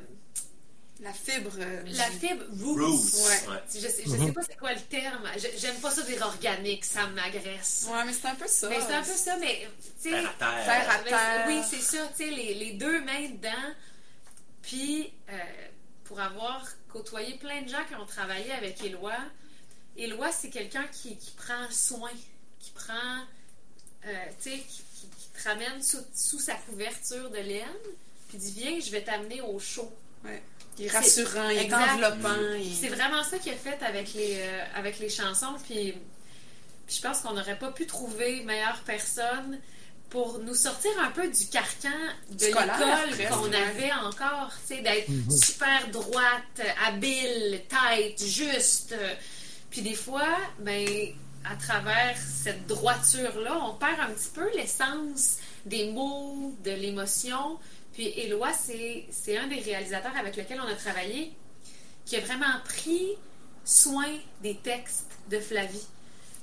la 1.01 1.11
fibre. 1.11 1.51
Euh, 1.59 1.83
la 1.87 2.09
fibre 2.09 2.45
roots. 2.63 3.15
Ouais. 3.27 3.59
Je, 3.73 3.79
sais, 3.79 3.89
sais 3.89 4.31
pas 4.31 4.41
c'est 4.43 4.57
quoi 4.57 4.73
le 4.73 4.81
terme. 4.81 5.29
J'aime 5.57 5.75
pas 5.81 5.91
ça 5.91 6.03
dire 6.03 6.21
organique, 6.21 6.85
ça 6.85 7.07
m'agresse. 7.07 7.87
Ouais, 7.89 8.05
mais 8.05 8.13
c'est 8.13 8.27
un 8.27 8.35
peu 8.35 8.47
ça. 8.47 8.69
Mais 8.69 8.79
c'est 8.79 8.93
un 8.93 9.03
peu 9.03 9.13
ça, 9.13 9.37
mais. 9.37 9.67
Faire 9.99 10.29
à 10.29 10.33
terre. 10.33 10.65
Faire 10.65 10.89
à 10.89 10.99
terre. 10.99 11.45
Oui, 11.47 11.61
c'est 11.69 11.81
ça, 11.81 12.07
tu 12.15 12.23
sais, 12.23 12.29
les, 12.29 12.53
les, 12.53 12.73
deux 12.73 13.01
mains 13.03 13.29
dedans. 13.29 13.73
Puis, 14.61 15.13
euh, 15.29 15.37
pour 16.05 16.19
avoir 16.19 16.65
côtoyé 16.89 17.35
plein 17.37 17.61
de 17.61 17.69
gens 17.69 17.83
qui 17.87 17.95
ont 17.95 18.05
travaillé 18.05 18.51
avec 18.53 18.81
Éloi, 18.81 19.15
Éloi, 19.97 20.31
c'est 20.31 20.49
quelqu'un 20.49 20.85
qui, 20.87 21.17
qui, 21.17 21.31
prend 21.31 21.69
soin, 21.71 22.11
qui 22.59 22.71
prend. 22.71 23.21
tu 24.01 24.09
sais, 24.39 24.57
qui, 24.59 24.83
qui, 24.93 25.29
te 25.33 25.49
ramène 25.49 25.83
sous, 25.83 26.03
sous 26.15 26.39
sa 26.39 26.55
couverture 26.55 27.29
de 27.29 27.37
laine, 27.37 27.65
puis 28.29 28.37
dit 28.37 28.53
Viens, 28.55 28.79
je 28.79 28.91
vais 28.91 29.03
t'amener 29.03 29.41
au 29.41 29.59
show. 29.59 29.91
Ouais. 30.23 30.41
Il 30.77 30.85
est 30.85 30.89
rassurant, 30.89 31.49
il 31.49 31.57
est 31.57 31.73
enveloppant. 31.73 32.35
C'est 32.79 32.89
vraiment 32.89 33.23
ça 33.23 33.37
qu'il 33.37 33.53
a 33.53 33.55
fait 33.55 33.81
avec 33.83 34.13
les, 34.13 34.37
euh, 34.39 34.63
avec 34.75 34.99
les 34.99 35.09
chansons. 35.09 35.55
Puis, 35.67 35.93
je 36.87 37.01
pense 37.01 37.21
qu'on 37.21 37.33
n'aurait 37.33 37.57
pas 37.57 37.71
pu 37.71 37.85
trouver 37.85 38.43
meilleure 38.43 38.81
personne 38.85 39.59
pour 40.09 40.39
nous 40.39 40.53
sortir 40.53 40.91
un 41.01 41.11
peu 41.11 41.27
du 41.27 41.47
carcan 41.47 41.89
de 42.29 42.45
l'école 42.45 42.69
qu'on 43.29 43.51
avait 43.51 43.91
encore, 44.03 44.51
d'être 44.69 45.09
mhm. 45.09 45.31
super 45.31 45.89
droite, 45.91 46.61
habile, 46.87 47.61
tête, 47.67 48.23
juste. 48.23 48.95
Puis 49.71 49.81
des 49.81 49.95
fois, 49.95 50.37
ben, 50.59 50.87
à 51.43 51.55
travers 51.55 52.15
cette 52.17 52.65
droiture-là, 52.67 53.59
on 53.63 53.73
perd 53.73 53.99
un 53.99 54.13
petit 54.13 54.29
peu 54.33 54.49
l'essence 54.55 55.37
des 55.65 55.91
mots, 55.91 56.55
de 56.63 56.71
l'émotion. 56.71 57.57
Puis 57.95 58.07
Éloi, 58.09 58.49
c'est 58.53 59.37
un 59.37 59.47
des 59.47 59.59
réalisateurs 59.61 60.15
avec 60.19 60.35
lequel 60.35 60.59
on 60.61 60.67
a 60.67 60.75
travaillé 60.75 61.31
qui 62.05 62.17
a 62.17 62.19
vraiment 62.19 62.59
pris 62.65 63.13
soin 63.63 64.05
des 64.43 64.55
textes 64.55 65.11
de 65.31 65.39
Flavie. 65.39 65.87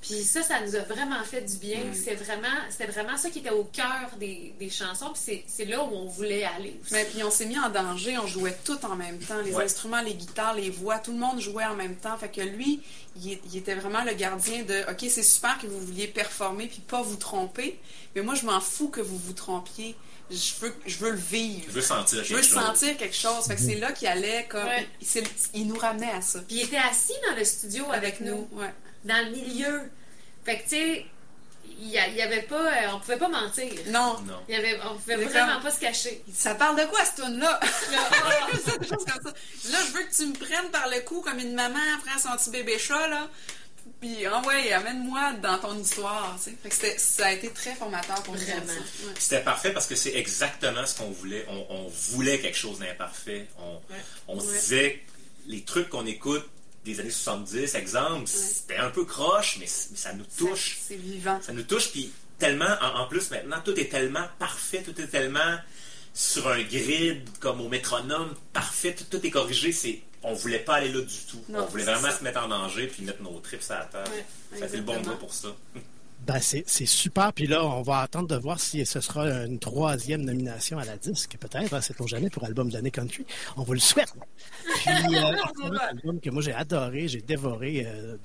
Puis 0.00 0.24
ça, 0.24 0.42
ça 0.42 0.60
nous 0.66 0.74
a 0.74 0.80
vraiment 0.80 1.22
fait 1.22 1.42
du 1.42 1.58
bien. 1.58 1.78
C'est 1.92 2.16
vraiment, 2.16 2.48
c'était 2.70 2.90
vraiment 2.90 3.16
ça 3.16 3.30
qui 3.30 3.38
était 3.38 3.50
au 3.50 3.62
cœur 3.62 4.10
des, 4.18 4.52
des 4.58 4.68
chansons. 4.68 5.12
Puis 5.14 5.44
c'est 5.46 5.64
là 5.64 5.84
où 5.84 5.94
on 5.94 6.06
voulait 6.06 6.42
aller. 6.42 6.80
Mais 6.90 7.04
puis 7.04 7.22
on 7.22 7.30
s'est 7.30 7.46
mis 7.46 7.56
en 7.56 7.68
danger. 7.68 8.18
On 8.18 8.26
jouait 8.26 8.56
tout 8.64 8.84
en 8.84 8.96
même 8.96 9.20
temps. 9.20 9.40
Les 9.44 9.54
instruments, 9.54 10.02
les 10.02 10.14
guitares, 10.14 10.54
les 10.54 10.70
voix, 10.70 10.98
tout 10.98 11.12
le 11.12 11.18
monde 11.18 11.40
jouait 11.40 11.66
en 11.66 11.76
même 11.76 11.94
temps. 11.94 12.16
Fait 12.16 12.30
que 12.30 12.40
lui, 12.40 12.80
il, 13.22 13.38
il 13.44 13.56
était 13.56 13.76
vraiment 13.76 14.02
le 14.02 14.14
gardien 14.14 14.64
de 14.64 14.90
OK, 14.90 15.08
c'est 15.08 15.22
super 15.22 15.56
que 15.58 15.68
vous 15.68 15.78
vouliez 15.78 16.08
performer 16.08 16.66
puis 16.66 16.80
pas 16.80 17.02
vous 17.02 17.16
tromper. 17.16 17.78
Mais 18.16 18.22
moi, 18.22 18.34
je 18.34 18.44
m'en 18.44 18.60
fous 18.60 18.88
que 18.88 19.00
vous 19.00 19.18
vous 19.18 19.34
trompiez 19.34 19.94
je 20.32 20.64
veux, 20.64 20.74
je 20.86 20.96
veux 20.98 21.10
le 21.10 21.16
vivre. 21.16 21.64
Je 21.68 21.72
veux 21.72 21.80
sentir 21.82 22.18
quelque 22.18 22.28
chose. 22.28 22.48
Je 22.48 22.54
veux 22.54 22.60
sentir 22.60 22.96
quelque 22.96 23.16
chose. 23.16 23.46
Fait 23.46 23.54
que 23.56 23.60
c'est 23.60 23.76
là 23.76 23.92
qu'il 23.92 24.08
allait 24.08 24.46
comme. 24.48 24.68
Il, 25.54 25.66
nous 25.66 25.76
ramenait 25.76 26.10
à 26.10 26.20
ça. 26.20 26.40
Puis 26.40 26.56
il 26.56 26.62
était 26.62 26.76
assis 26.78 27.14
dans 27.28 27.36
le 27.36 27.44
studio 27.44 27.84
avec, 27.92 28.20
nous, 28.20 28.48
dans 29.04 29.24
le 29.24 29.30
milieu. 29.30 29.82
Fait 30.44 30.58
que 30.58 30.62
tu 30.62 30.68
sais, 30.70 31.06
il 31.78 31.88
y, 31.88 31.98
avait 31.98 32.42
pas. 32.42 32.60
Euh, 32.60 32.88
on 32.94 33.00
pouvait 33.00 33.16
pas 33.16 33.28
mentir. 33.28 33.72
Non. 33.88 34.18
non. 34.26 34.40
Il 34.48 34.54
y 34.54 34.58
avait, 34.58 34.78
on 34.84 34.94
pouvait 34.94 35.16
vraiment 35.16 35.60
pas 35.60 35.70
se 35.70 35.80
cacher. 35.80 36.22
Ça 36.32 36.54
parle 36.54 36.78
de 36.78 36.84
quoi, 36.86 37.00
ce 37.04 37.22
tune-là? 37.22 37.60
là, 37.92 39.78
je 39.86 39.92
veux 39.92 40.02
que 40.04 40.14
tu 40.14 40.26
me 40.26 40.34
prennes 40.34 40.70
par 40.70 40.88
le 40.88 41.00
cou 41.00 41.20
comme 41.20 41.38
une 41.38 41.54
maman 41.54 41.78
après 41.98 42.20
son 42.20 42.36
petit 42.36 42.50
bébé 42.50 42.78
chat, 42.78 43.08
là. 43.08 43.28
Puis, 44.02 44.26
ah 44.26 44.42
ouais, 44.44 44.72
amène-moi 44.72 45.34
dans 45.34 45.58
ton 45.58 45.78
histoire. 45.78 46.36
Tu 46.42 46.50
sais. 46.70 46.98
ça 46.98 47.26
a 47.26 47.32
été 47.34 47.50
très 47.50 47.72
formateur 47.76 48.20
pour 48.24 48.34
Vraiment. 48.34 48.66
Ouais. 48.66 49.12
C'était 49.16 49.42
parfait 49.42 49.72
parce 49.72 49.86
que 49.86 49.94
c'est 49.94 50.16
exactement 50.16 50.84
ce 50.84 50.98
qu'on 50.98 51.12
voulait. 51.12 51.46
On, 51.70 51.86
voulait 52.10 52.40
quelque 52.40 52.58
chose 52.58 52.80
d'imparfait. 52.80 53.46
On, 54.26 54.40
se 54.40 54.58
disait, 54.58 55.04
les 55.46 55.62
trucs 55.62 55.88
qu'on 55.88 56.04
écoute 56.04 56.44
des 56.84 56.98
années 56.98 57.10
70, 57.10 57.76
exemple, 57.76 58.26
c'était 58.26 58.78
un 58.78 58.90
peu 58.90 59.04
croche, 59.04 59.58
mais, 59.60 59.66
ça 59.68 60.12
nous 60.14 60.26
touche. 60.36 60.78
C'est 60.82 60.96
vivant. 60.96 61.40
Ça 61.40 61.52
nous 61.52 61.62
touche, 61.62 61.92
puis 61.92 62.10
tellement, 62.40 62.74
en, 62.80 63.06
plus, 63.06 63.30
maintenant, 63.30 63.60
tout 63.64 63.78
est 63.78 63.88
tellement 63.88 64.26
parfait, 64.40 64.82
tout 64.82 65.00
est 65.00 65.06
tellement 65.06 65.58
sur 66.12 66.48
un 66.48 66.60
grid, 66.60 67.22
comme 67.38 67.60
au 67.60 67.68
métronome, 67.68 68.34
parfait, 68.52 68.96
tout, 68.96 69.04
tout 69.08 69.24
est 69.24 69.30
corrigé. 69.30 69.70
C'est 69.70 70.02
on 70.24 70.34
voulait 70.34 70.58
pas 70.60 70.74
aller 70.74 70.92
là 70.92 71.00
du 71.00 71.18
tout. 71.28 71.42
on 71.52 71.64
voulait 71.66 71.84
vraiment 71.84 72.10
se 72.10 72.22
mettre 72.22 72.42
en 72.42 72.48
danger 72.48 72.86
puis 72.86 73.02
mettre 73.04 73.22
nos 73.22 73.38
trips 73.40 73.70
à 73.70 73.88
la 73.92 74.04
ça 74.58 74.68
fait 74.68 74.76
le 74.76 74.82
bon 74.82 75.00
mot 75.02 75.16
pour 75.16 75.32
ça. 75.32 75.48
Ben, 76.26 76.38
c'est 76.40 76.86
super. 76.86 77.32
Puis 77.32 77.48
là, 77.48 77.64
on 77.64 77.82
va 77.82 77.98
attendre 77.98 78.28
de 78.28 78.36
voir 78.36 78.60
si 78.60 78.86
ce 78.86 79.00
sera 79.00 79.26
une 79.44 79.58
troisième 79.58 80.22
nomination 80.22 80.78
à 80.78 80.84
la 80.84 80.96
disque, 80.96 81.36
peut-être. 81.40 81.82
C'est 81.82 81.96
pour 81.96 82.06
jamais 82.06 82.30
pour 82.30 82.44
album 82.44 82.68
de 82.68 82.74
l'année 82.74 82.92
country. 82.92 83.26
On 83.56 83.64
vous 83.64 83.72
le 83.72 83.80
souhaite. 83.80 84.12
Puis, 84.76 85.16
euh, 85.16 85.20
un 85.64 85.76
album 85.88 86.20
que 86.20 86.30
moi 86.30 86.40
j'ai 86.42 86.52
adoré, 86.52 87.08
j'ai 87.08 87.22
dévoré 87.22 87.84
euh, 87.86 88.16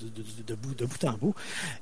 de, 0.47 0.53
bout, 0.53 0.75
de 0.75 0.85
bout 0.85 1.03
en 1.05 1.13
bout. 1.13 1.33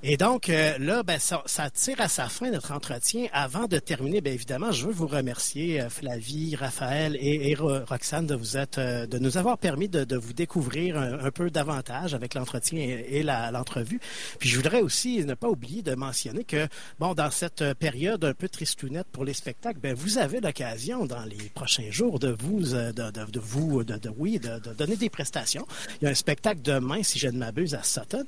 Et 0.03 0.15
donc, 0.15 0.47
euh, 0.47 0.77
là, 0.79 1.03
ben, 1.03 1.19
ça, 1.19 1.69
tire 1.69 1.99
à 1.99 2.07
sa 2.07 2.29
fin 2.29 2.49
notre 2.49 2.71
entretien. 2.71 3.27
Avant 3.33 3.65
de 3.65 3.77
terminer, 3.77 4.21
bien 4.21 4.33
évidemment, 4.33 4.71
je 4.71 4.85
veux 4.85 4.93
vous 4.93 5.07
remercier, 5.07 5.85
Flavie, 5.89 6.55
Raphaël 6.55 7.17
et, 7.19 7.53
Roxane, 7.55 8.25
de 8.25 8.35
vous 8.35 8.55
être, 8.55 9.05
de 9.05 9.19
nous 9.19 9.37
avoir 9.37 9.57
permis 9.57 9.89
de, 9.89 10.15
vous 10.15 10.33
découvrir 10.33 10.97
un, 10.97 11.31
peu 11.31 11.49
davantage 11.49 12.13
avec 12.13 12.35
l'entretien 12.35 12.79
et, 12.79 13.19
et 13.19 13.23
l'entrevue. 13.23 13.99
Puis 14.39 14.47
je 14.47 14.55
voudrais 14.55 14.81
aussi 14.81 15.25
ne 15.25 15.33
pas 15.33 15.49
oublier 15.49 15.81
de 15.81 15.93
mentionner 16.05 16.43
que, 16.43 16.67
bon, 16.99 17.13
dans 17.13 17.31
cette 17.31 17.61
euh, 17.61 17.73
période 17.73 18.23
un 18.23 18.33
peu 18.33 18.47
tristounette 18.49 19.07
pour 19.11 19.25
les 19.25 19.33
spectacles, 19.33 19.79
ben, 19.79 19.93
vous 19.93 20.17
avez 20.17 20.39
l'occasion 20.39 21.05
dans 21.05 21.23
les 21.25 21.49
prochains 21.53 21.91
jours 21.91 22.19
de 22.19 22.35
vous, 22.37 22.73
euh, 22.75 22.91
de, 22.91 23.39
vous, 23.39 23.83
de, 23.83 24.09
oui, 24.17 24.39
de, 24.39 24.59
donner 24.73 24.95
des 24.95 25.09
prestations. 25.09 25.67
Il 26.01 26.05
y 26.05 26.07
a 26.07 26.11
un 26.11 26.15
spectacle 26.15 26.61
demain, 26.61 27.03
si 27.03 27.19
je 27.19 27.27
ne 27.27 27.37
m'abuse, 27.37 27.75
à 27.75 27.83
Sutton. 27.83 28.25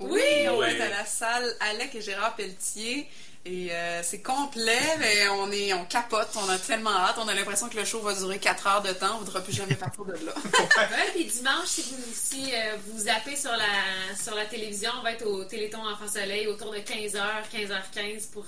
Oui, 0.00 0.48
on 0.48 0.62
est 0.62 0.80
à 0.80 0.88
la 0.88 1.04
salle 1.04 1.44
Alec 1.60 1.94
et 1.94 2.00
Gérard 2.00 2.34
Pelletier. 2.34 3.06
Et 3.46 3.72
euh, 3.72 4.02
c'est 4.02 4.20
complet, 4.20 4.78
mais 4.98 5.28
on 5.30 5.50
est, 5.50 5.72
on 5.72 5.86
capote, 5.86 6.28
on 6.36 6.48
a 6.50 6.58
tellement 6.58 6.94
hâte, 6.94 7.16
on 7.18 7.26
a 7.26 7.32
l'impression 7.32 7.70
que 7.70 7.76
le 7.78 7.86
show 7.86 8.00
va 8.00 8.14
durer 8.14 8.38
4 8.38 8.66
heures 8.66 8.82
de 8.82 8.92
temps, 8.92 9.16
on 9.16 9.20
ne 9.20 9.24
voudra 9.24 9.40
plus 9.40 9.54
jamais 9.54 9.76
partir 9.76 10.04
de 10.04 10.12
là. 10.12 10.18
ouais, 10.34 11.10
puis 11.14 11.24
dimanche, 11.24 11.64
si 11.64 11.82
vous, 11.82 12.02
si, 12.12 12.52
euh, 12.52 12.76
vous 12.86 12.98
zappez 12.98 13.36
sur 13.36 13.52
la, 13.52 14.14
sur 14.14 14.34
la 14.34 14.44
télévision, 14.44 14.90
on 14.98 15.02
va 15.02 15.12
être 15.12 15.26
au 15.26 15.42
Téléthon 15.44 15.78
Enfant 15.78 16.06
Soleil 16.06 16.48
autour 16.48 16.70
de 16.70 16.78
15h, 16.78 17.18
15h15 17.50 18.30
pour 18.30 18.44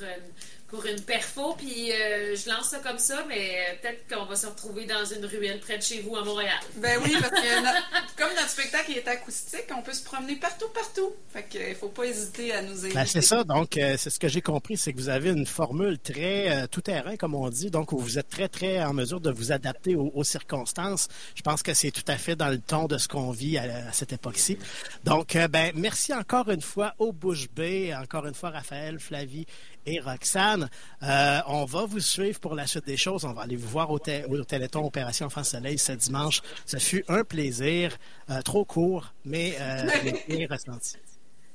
pour 0.72 0.86
une 0.86 1.02
perfo, 1.02 1.54
puis 1.58 1.92
euh, 1.92 2.34
je 2.34 2.48
lance 2.48 2.70
ça 2.70 2.78
comme 2.78 2.96
ça, 2.96 3.26
mais 3.28 3.50
euh, 3.58 3.74
peut-être 3.82 4.08
qu'on 4.08 4.24
va 4.24 4.34
se 4.34 4.46
retrouver 4.46 4.86
dans 4.86 5.04
une 5.04 5.26
ruelle 5.26 5.60
près 5.60 5.76
de 5.76 5.82
chez 5.82 6.00
vous 6.00 6.16
à 6.16 6.24
Montréal. 6.24 6.58
Ben 6.76 6.98
oui, 7.04 7.14
parce 7.20 7.30
que 7.30 8.16
comme 8.16 8.30
notre 8.34 8.48
spectacle 8.48 8.92
est 8.92 9.06
acoustique, 9.06 9.66
on 9.76 9.82
peut 9.82 9.92
se 9.92 10.02
promener 10.02 10.36
partout, 10.36 10.68
partout. 10.72 11.12
Fait 11.30 11.46
qu'il 11.46 11.74
faut 11.74 11.90
pas 11.90 12.04
hésiter 12.04 12.54
à 12.54 12.62
nous 12.62 12.86
inviter. 12.86 12.94
Ben, 12.94 13.04
c'est 13.04 13.20
ça, 13.20 13.44
donc 13.44 13.76
euh, 13.76 13.96
c'est 13.98 14.08
ce 14.08 14.18
que 14.18 14.28
j'ai 14.28 14.40
compris, 14.40 14.78
c'est 14.78 14.94
que 14.94 14.96
vous 14.96 15.10
avez 15.10 15.28
une 15.28 15.44
formule 15.44 15.98
très 15.98 16.66
tout-terrain, 16.68 17.16
comme 17.16 17.34
on 17.34 17.50
dit, 17.50 17.70
donc 17.70 17.92
vous 17.92 18.18
êtes 18.18 18.30
très, 18.30 18.48
très 18.48 18.82
en 18.82 18.94
mesure 18.94 19.20
de 19.20 19.30
vous 19.30 19.52
adapter 19.52 19.94
aux, 19.94 20.24
circonstances. 20.24 21.08
Je 21.34 21.42
pense 21.42 21.62
que 21.62 21.74
c'est 21.74 21.90
tout 21.90 22.04
à 22.08 22.16
fait 22.16 22.34
dans 22.34 22.48
le 22.48 22.58
ton 22.58 22.86
de 22.86 22.96
ce 22.96 23.08
qu'on 23.08 23.30
vit 23.30 23.58
à, 23.58 23.92
cette 23.92 24.14
époque-ci. 24.14 24.56
Donc, 25.04 25.36
ben 25.50 25.72
merci 25.74 26.14
encore 26.14 26.48
une 26.48 26.62
fois 26.62 26.94
au 26.98 27.12
Bouche 27.12 27.50
B, 27.50 27.92
encore 27.92 28.26
une 28.26 28.34
fois 28.34 28.50
Raphaël, 28.50 28.98
Flavie 28.98 29.46
et 29.86 30.00
Roxane. 30.00 30.68
Euh, 31.02 31.40
on 31.46 31.64
va 31.64 31.84
vous 31.86 32.00
suivre 32.00 32.40
pour 32.40 32.54
la 32.54 32.66
suite 32.66 32.86
des 32.86 32.96
choses. 32.96 33.24
On 33.24 33.32
va 33.32 33.42
aller 33.42 33.56
vous 33.56 33.68
voir 33.68 33.90
au, 33.90 33.98
Téléthon 33.98 34.84
Opération 34.84 35.26
Enfant 35.26 35.44
Soleil 35.44 35.78
ce 35.78 35.92
dimanche. 35.92 36.42
Ce 36.66 36.76
fut 36.78 37.04
un 37.08 37.24
plaisir, 37.24 37.96
euh, 38.30 38.40
trop 38.42 38.64
court, 38.64 39.12
mais 39.24 39.56
euh, 39.60 39.88
ressenti. 40.50 40.96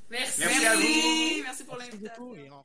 Merci. 0.09 0.39
Merci 0.39 0.65
à 0.65 0.75
vous. 0.75 1.43
Merci 1.43 1.63
pour 1.63 1.77
l'invitation. 1.77 2.63